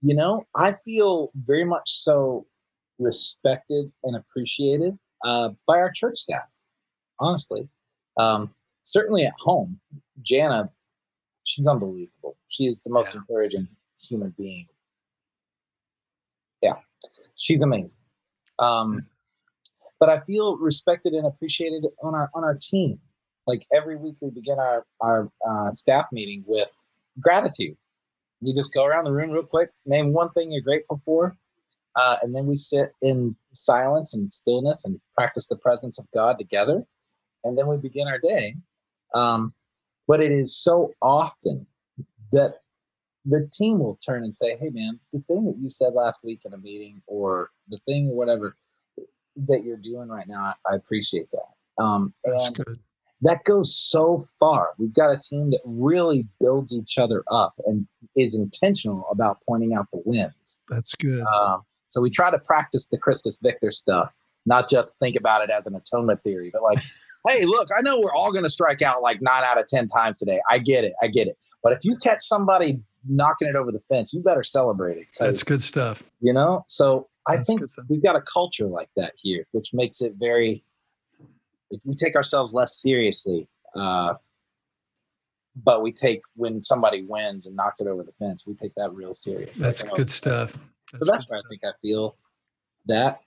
you 0.00 0.14
know, 0.14 0.46
I 0.56 0.72
feel 0.72 1.30
very 1.34 1.64
much 1.64 1.90
so 1.90 2.46
respected 3.02 3.92
and 4.04 4.16
appreciated 4.16 4.98
uh, 5.24 5.50
by 5.66 5.78
our 5.78 5.90
church 5.90 6.18
staff, 6.18 6.48
honestly. 7.20 7.68
Um, 8.18 8.54
certainly 8.82 9.24
at 9.24 9.34
home, 9.38 9.80
Jana, 10.20 10.70
she's 11.44 11.66
unbelievable. 11.66 12.36
She 12.48 12.64
is 12.66 12.82
the 12.82 12.90
most 12.90 13.14
Yeah. 13.14 13.20
encouraging 13.20 13.68
human 14.00 14.34
being. 14.38 14.66
Yeah, 16.62 16.74
she's 17.34 17.62
amazing. 17.62 18.00
Um, 18.58 19.06
but 19.98 20.08
I 20.08 20.20
feel 20.20 20.56
respected 20.58 21.12
and 21.14 21.26
appreciated 21.26 21.86
on 22.02 22.14
our 22.14 22.30
on 22.34 22.44
our 22.44 22.56
team. 22.60 23.00
Like 23.46 23.64
every 23.72 23.96
week, 23.96 24.16
we 24.20 24.30
begin 24.30 24.58
our 24.58 24.86
our 25.00 25.30
uh, 25.48 25.70
staff 25.70 26.06
meeting 26.12 26.44
with 26.46 26.76
gratitude. 27.20 27.76
You 28.40 28.54
just 28.54 28.74
go 28.74 28.84
around 28.84 29.04
the 29.04 29.12
room 29.12 29.30
real 29.30 29.44
quick, 29.44 29.70
name 29.86 30.12
one 30.12 30.30
thing 30.30 30.50
you're 30.50 30.62
grateful 30.62 31.00
for, 31.04 31.36
uh, 31.96 32.16
and 32.22 32.34
then 32.34 32.46
we 32.46 32.56
sit 32.56 32.92
in 33.02 33.36
silence 33.52 34.14
and 34.14 34.32
stillness 34.32 34.84
and 34.84 35.00
practice 35.16 35.48
the 35.48 35.56
presence 35.56 35.98
of 35.98 36.10
God 36.12 36.38
together, 36.38 36.84
and 37.44 37.58
then 37.58 37.66
we 37.66 37.76
begin 37.76 38.08
our 38.08 38.18
day. 38.18 38.56
Um, 39.14 39.54
but 40.08 40.20
it 40.20 40.32
is 40.32 40.56
so 40.56 40.92
often 41.02 41.66
that 42.32 42.56
the 43.24 43.48
team 43.52 43.78
will 43.78 43.96
turn 43.96 44.24
and 44.24 44.34
say, 44.34 44.56
"Hey, 44.56 44.70
man, 44.70 44.98
the 45.12 45.20
thing 45.20 45.46
that 45.46 45.58
you 45.58 45.68
said 45.68 45.94
last 45.94 46.24
week 46.24 46.44
in 46.44 46.54
a 46.54 46.58
meeting, 46.58 47.02
or 47.06 47.50
the 47.68 47.78
thing 47.86 48.08
or 48.08 48.16
whatever 48.16 48.56
that 49.36 49.62
you're 49.64 49.76
doing 49.76 50.08
right 50.08 50.26
now, 50.26 50.54
I, 50.68 50.74
appreciate 50.74 51.28
that." 51.32 51.82
Um, 51.82 52.14
That's 52.24 52.46
and 52.46 52.56
good. 52.56 52.80
that 53.20 53.44
goes 53.44 53.76
so 53.76 54.24
far. 54.40 54.72
We've 54.78 54.94
got 54.94 55.14
a 55.14 55.18
team 55.18 55.50
that 55.50 55.60
really 55.64 56.26
builds 56.40 56.74
each 56.74 56.98
other 56.98 57.22
up 57.30 57.54
and 57.66 57.86
is 58.16 58.34
intentional 58.34 59.06
about 59.10 59.42
pointing 59.46 59.74
out 59.74 59.86
the 59.92 60.02
wins. 60.04 60.60
That's 60.68 60.94
good. 60.94 61.24
Um, 61.24 61.62
so 61.92 62.00
we 62.00 62.08
try 62.08 62.30
to 62.30 62.38
practice 62.38 62.88
the 62.88 62.96
Christus 62.96 63.38
Victor 63.42 63.70
stuff, 63.70 64.14
not 64.46 64.66
just 64.66 64.98
think 64.98 65.14
about 65.14 65.42
it 65.42 65.50
as 65.50 65.66
an 65.66 65.76
atonement 65.76 66.22
theory, 66.24 66.48
but 66.50 66.62
like, 66.62 66.78
hey, 67.28 67.44
look, 67.44 67.68
I 67.76 67.82
know 67.82 68.00
we're 68.02 68.14
all 68.14 68.32
going 68.32 68.44
to 68.44 68.50
strike 68.50 68.80
out 68.80 69.02
like 69.02 69.20
nine 69.20 69.44
out 69.44 69.60
of 69.60 69.66
10 69.66 69.88
times 69.88 70.16
today. 70.16 70.40
I 70.48 70.56
get 70.58 70.84
it. 70.84 70.94
I 71.02 71.08
get 71.08 71.28
it. 71.28 71.36
But 71.62 71.74
if 71.74 71.84
you 71.84 71.98
catch 71.98 72.22
somebody 72.22 72.80
knocking 73.06 73.46
it 73.46 73.56
over 73.56 73.70
the 73.70 73.78
fence, 73.78 74.14
you 74.14 74.22
better 74.22 74.42
celebrate 74.42 74.96
it. 74.96 75.06
That's 75.20 75.44
good 75.44 75.60
stuff. 75.60 76.02
you 76.20 76.32
know, 76.32 76.64
so 76.66 77.10
I 77.28 77.36
That's 77.36 77.46
think 77.46 77.60
we've 77.90 78.02
got 78.02 78.16
a 78.16 78.22
culture 78.22 78.66
like 78.66 78.88
that 78.96 79.12
here, 79.18 79.46
which 79.52 79.74
makes 79.74 80.00
it 80.00 80.14
very, 80.18 80.64
we 81.86 81.94
take 81.94 82.16
ourselves 82.16 82.54
less 82.54 82.80
seriously. 82.80 83.48
Uh, 83.76 84.14
but 85.54 85.82
we 85.82 85.92
take 85.92 86.22
when 86.36 86.62
somebody 86.62 87.04
wins 87.06 87.46
and 87.46 87.54
knocks 87.54 87.82
it 87.82 87.86
over 87.86 88.02
the 88.02 88.12
fence, 88.12 88.46
we 88.46 88.54
take 88.54 88.72
that 88.78 88.90
real 88.94 89.12
serious. 89.12 89.58
That's 89.58 89.82
good 89.82 90.08
stuff. 90.08 90.56
So 90.94 91.04
that's 91.04 91.24
good 91.24 91.32
where 91.34 91.40
I 91.40 91.48
think 91.48 91.64
I 91.64 91.72
feel 91.80 92.16
that. 92.86 93.20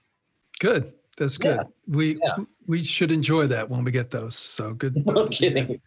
Good. 0.59 0.93
That's 1.17 1.37
good. 1.37 1.57
Yeah. 1.57 1.63
We 1.87 2.17
Yeah. 2.21 2.43
we 2.67 2.83
should 2.83 3.11
enjoy 3.11 3.47
that 3.47 3.69
when 3.69 3.83
we 3.83 3.91
get 3.91 4.11
those. 4.11 4.35
So 4.35 4.73
good. 4.73 4.95
No 5.05 5.27
kidding. 5.27 5.81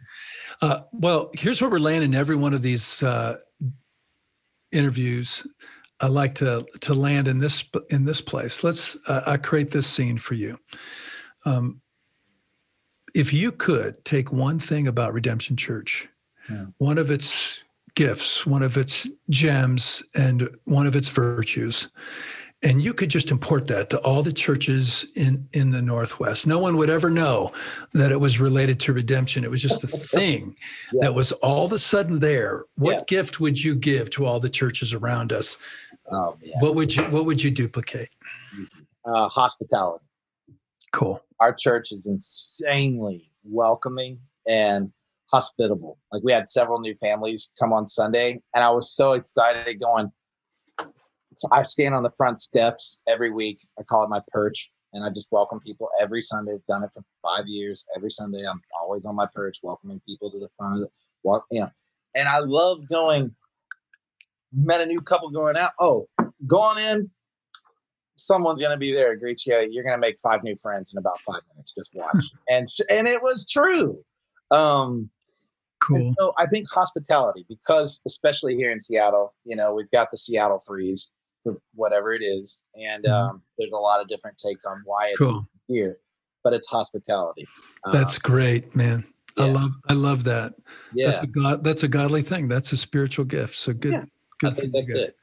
Uh, 0.63 0.81
well, 0.93 1.31
here's 1.35 1.61
where 1.61 1.71
we're 1.71 1.79
landing 1.79 2.15
every 2.15 2.37
one 2.37 2.55
of 2.55 2.63
these 2.63 3.03
uh, 3.03 3.37
interviews. 4.73 5.47
I 6.01 6.07
like 6.07 6.35
to 6.37 6.67
to 6.81 6.95
land 6.95 7.29
in 7.29 7.39
this 7.39 7.65
in 7.91 8.05
this 8.05 8.21
place. 8.21 8.63
Let's. 8.65 8.97
Uh, 9.09 9.23
I 9.27 9.37
create 9.37 9.71
this 9.73 9.87
scene 9.87 10.19
for 10.19 10.35
you. 10.35 10.59
Um, 11.45 11.81
if 13.15 13.33
you 13.33 13.51
could 13.53 14.05
take 14.05 14.33
one 14.33 14.59
thing 14.59 14.87
about 14.87 15.13
Redemption 15.13 15.57
Church, 15.57 16.09
Yeah. 16.49 16.67
one 16.79 16.99
of 16.99 17.11
its 17.11 17.63
gifts, 18.03 18.47
one 18.47 18.63
of 18.63 18.77
its 18.77 19.09
gems, 19.29 20.05
and 20.15 20.49
one 20.65 20.87
of 20.87 20.95
its 20.95 21.09
virtues, 21.09 21.89
and 22.63 22.81
you 22.81 22.95
could 22.95 23.09
just 23.11 23.31
import 23.33 23.67
that 23.67 23.91
to 23.91 23.99
all 24.03 24.23
the 24.23 24.33
churches 24.33 25.05
in 25.17 25.49
in 25.53 25.73
the 25.73 25.83
Northwest, 25.83 26.47
no 26.47 26.61
one 26.61 26.77
would 26.77 26.91
ever 26.91 27.11
know 27.11 27.51
that 27.95 28.13
it 28.13 28.21
was 28.21 28.39
related 28.39 28.79
to 28.81 28.93
redemption. 28.93 29.43
It 29.45 29.51
was 29.51 29.63
just 29.63 29.83
a 29.83 29.87
thing 30.17 30.55
Yeah. 30.93 31.01
that 31.07 31.15
was 31.15 31.33
all 31.33 31.65
of 31.67 31.73
a 31.73 31.79
sudden 31.81 32.21
there. 32.21 32.65
What 32.77 33.09
gift 33.09 33.41
would 33.41 33.63
you 33.65 33.75
give 33.75 34.11
to 34.11 34.27
all 34.27 34.39
the 34.41 34.49
churches 34.51 34.95
around 34.95 35.33
us? 35.33 35.59
Oh 36.11 36.37
yeah. 36.41 36.55
What 36.61 36.75
would 36.77 36.95
you 36.95 37.03
What 37.05 37.25
would 37.27 37.43
you 37.43 37.51
duplicate? 37.51 38.11
Uh, 39.05 39.29
hospitality. 39.29 40.05
Cool. 40.93 41.21
Our 41.41 41.53
church 41.53 41.91
is 41.93 42.07
insanely 42.07 43.33
welcoming 43.45 44.21
and 44.47 44.93
hospitable. 45.31 45.99
Like 46.13 46.23
we 46.23 46.33
had 46.33 46.47
several 46.47 46.81
new 46.81 46.95
families 46.95 47.53
come 47.61 47.73
on 47.73 47.87
Sunday, 47.87 48.41
and 48.55 48.65
I 48.65 48.71
was 48.71 48.95
so 48.95 49.13
excited 49.13 49.81
going. 49.81 50.13
So 51.35 51.49
I 51.53 51.63
stand 51.63 51.95
on 51.95 52.03
the 52.03 52.13
front 52.17 52.41
steps 52.41 53.03
every 53.07 53.31
week. 53.31 53.61
I 53.79 53.83
call 53.83 54.05
it 54.05 54.11
my 54.11 54.23
perch, 54.29 54.71
and 54.93 55.05
I 55.05 55.09
just 55.09 55.29
welcome 55.31 55.61
people 55.61 55.89
every 56.01 56.23
Sunday. 56.23 56.55
I've 56.55 56.67
done 56.67 56.83
it 56.83 56.91
for 56.93 57.03
five 57.23 57.47
years. 57.47 57.87
Every 57.97 58.11
Sunday, 58.11 58.45
I'm 58.47 58.61
always 58.81 59.07
on 59.07 59.15
my 59.15 59.27
perch, 59.33 59.59
welcoming 59.63 60.01
people 60.07 60.31
to 60.31 60.39
the 60.39 60.49
front 60.57 60.75
of 60.75 60.81
the 60.81 60.89
walk. 61.23 61.45
You 61.51 61.61
know, 61.61 61.71
and 62.15 62.29
I 62.29 62.39
love 62.41 62.89
going. 62.89 63.35
Met 64.51 64.81
a 64.81 64.87
new 64.87 65.03
couple 65.03 65.29
going 65.29 65.59
out. 65.59 65.73
Oh, 65.79 66.09
go 66.47 66.61
on 66.61 66.79
in. 66.79 67.11
Someone's 68.17 68.63
gonna 68.63 68.79
be 68.79 68.93
there. 68.93 69.15
Greet 69.15 69.45
you. 69.45 69.69
You're 69.71 69.85
gonna 69.85 69.99
make 69.99 70.19
five 70.19 70.43
new 70.43 70.57
friends 70.57 70.93
in 70.93 70.99
about 70.99 71.19
five 71.21 71.43
minutes. 71.53 71.75
Just 71.77 71.95
watch. 71.95 72.25
and 72.49 72.67
and 72.91 73.07
it 73.07 73.23
was 73.23 73.47
true. 73.47 74.03
Um, 74.51 75.11
Cool. 75.89 75.97
and 75.97 76.15
so 76.19 76.35
I 76.39 76.47
think 76.47 76.67
hospitality, 76.71 77.45
because 77.49 78.01
especially 78.07 78.55
here 78.57 78.71
in 78.71 78.79
Seattle, 78.79 79.35
you 79.45 79.57
know, 79.57 79.75
we've 79.75 79.91
got 79.91 80.11
the 80.11 80.17
Seattle 80.19 80.61
freeze 80.67 81.13
for 81.43 81.57
whatever 81.75 82.13
it 82.13 82.23
is, 82.23 82.65
and 82.79 83.05
Mhm. 83.05 83.11
um, 83.13 83.43
there's 83.59 83.73
a 83.73 83.77
lot 83.79 84.01
of 84.01 84.09
different 84.09 84.37
takes 84.39 84.65
on 84.67 84.83
why 84.85 85.09
it's 85.09 85.19
Cool. 85.19 85.49
here, 85.67 85.99
but 86.45 86.53
it's 86.53 86.67
hospitality. 86.67 87.47
Um, 87.85 87.93
That's 87.93 88.19
great, 88.19 88.75
man. 88.77 89.05
I 89.37 89.49
love 89.51 89.71
I 89.89 89.93
love 89.95 90.25
that. 90.25 90.55
yeah. 90.93 91.07
That's 91.09 91.23
a 91.23 91.27
god. 91.29 91.63
That's 91.63 91.85
a 91.85 91.89
godly 91.89 92.23
thing. 92.23 92.49
That's 92.49 92.73
a 92.73 92.77
spiritual 92.77 93.25
gift. 93.25 93.57
So 93.57 93.73
good. 93.73 93.93
Yeah, 93.93 94.05
Good 94.41 94.51
I 94.51 94.55
think 94.55 94.73
that's 94.73 94.93
it. 94.93 95.17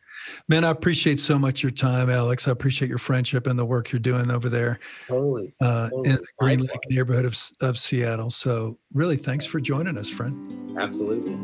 Man, 0.48 0.64
I 0.64 0.70
appreciate 0.70 1.20
so 1.20 1.38
much 1.40 1.64
your 1.64 1.72
time, 1.72 2.10
Alex. 2.10 2.48
I 2.48 2.52
appreciate 2.52 2.90
your 2.90 2.98
friendship 2.98 3.48
and 3.48 3.58
the 3.58 3.66
work 3.66 3.92
you're 3.92 4.00
doing 4.00 4.30
over 4.32 4.50
there 4.50 4.80
Totally. 5.08 5.54
uh, 5.62 5.90
Oh, 5.94 6.04
in 6.04 6.12
the 6.16 6.26
Green. 6.40 6.60
Lake 6.60 6.80
neighborhood 6.90 7.26
of, 7.26 7.38
of 7.62 7.78
Seattle. 7.78 8.30
So, 8.30 8.78
really, 8.94 9.18
thanks 9.18 9.46
for 9.46 9.60
joining 9.60 9.98
us, 9.98 10.10
friend. 10.10 10.78
Absolutely. 10.78 11.36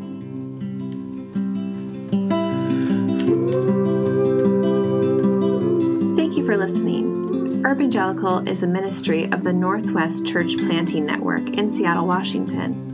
Thank 6.15 6.37
you 6.37 6.45
for 6.45 6.55
listening. 6.57 7.63
Urbangelical 7.63 8.47
is 8.47 8.63
a 8.63 8.67
ministry 8.67 9.31
of 9.31 9.43
the 9.43 9.53
Northwest 9.53 10.25
Church 10.25 10.55
Planting 10.57 11.05
Network 11.05 11.49
in 11.49 11.69
Seattle, 11.69 12.05
Washington. 12.07 12.90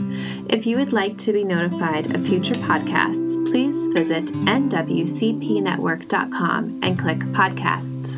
If 0.49 0.65
you 0.65 0.77
would 0.77 0.93
like 0.93 1.17
to 1.19 1.33
be 1.33 1.43
notified 1.43 2.15
of 2.15 2.25
future 2.25 2.55
podcasts, 2.55 3.45
please 3.49 3.87
visit 3.89 4.25
nwcpnetwork.com 4.25 6.79
and 6.81 6.99
click 6.99 7.19
podcasts. 7.19 8.16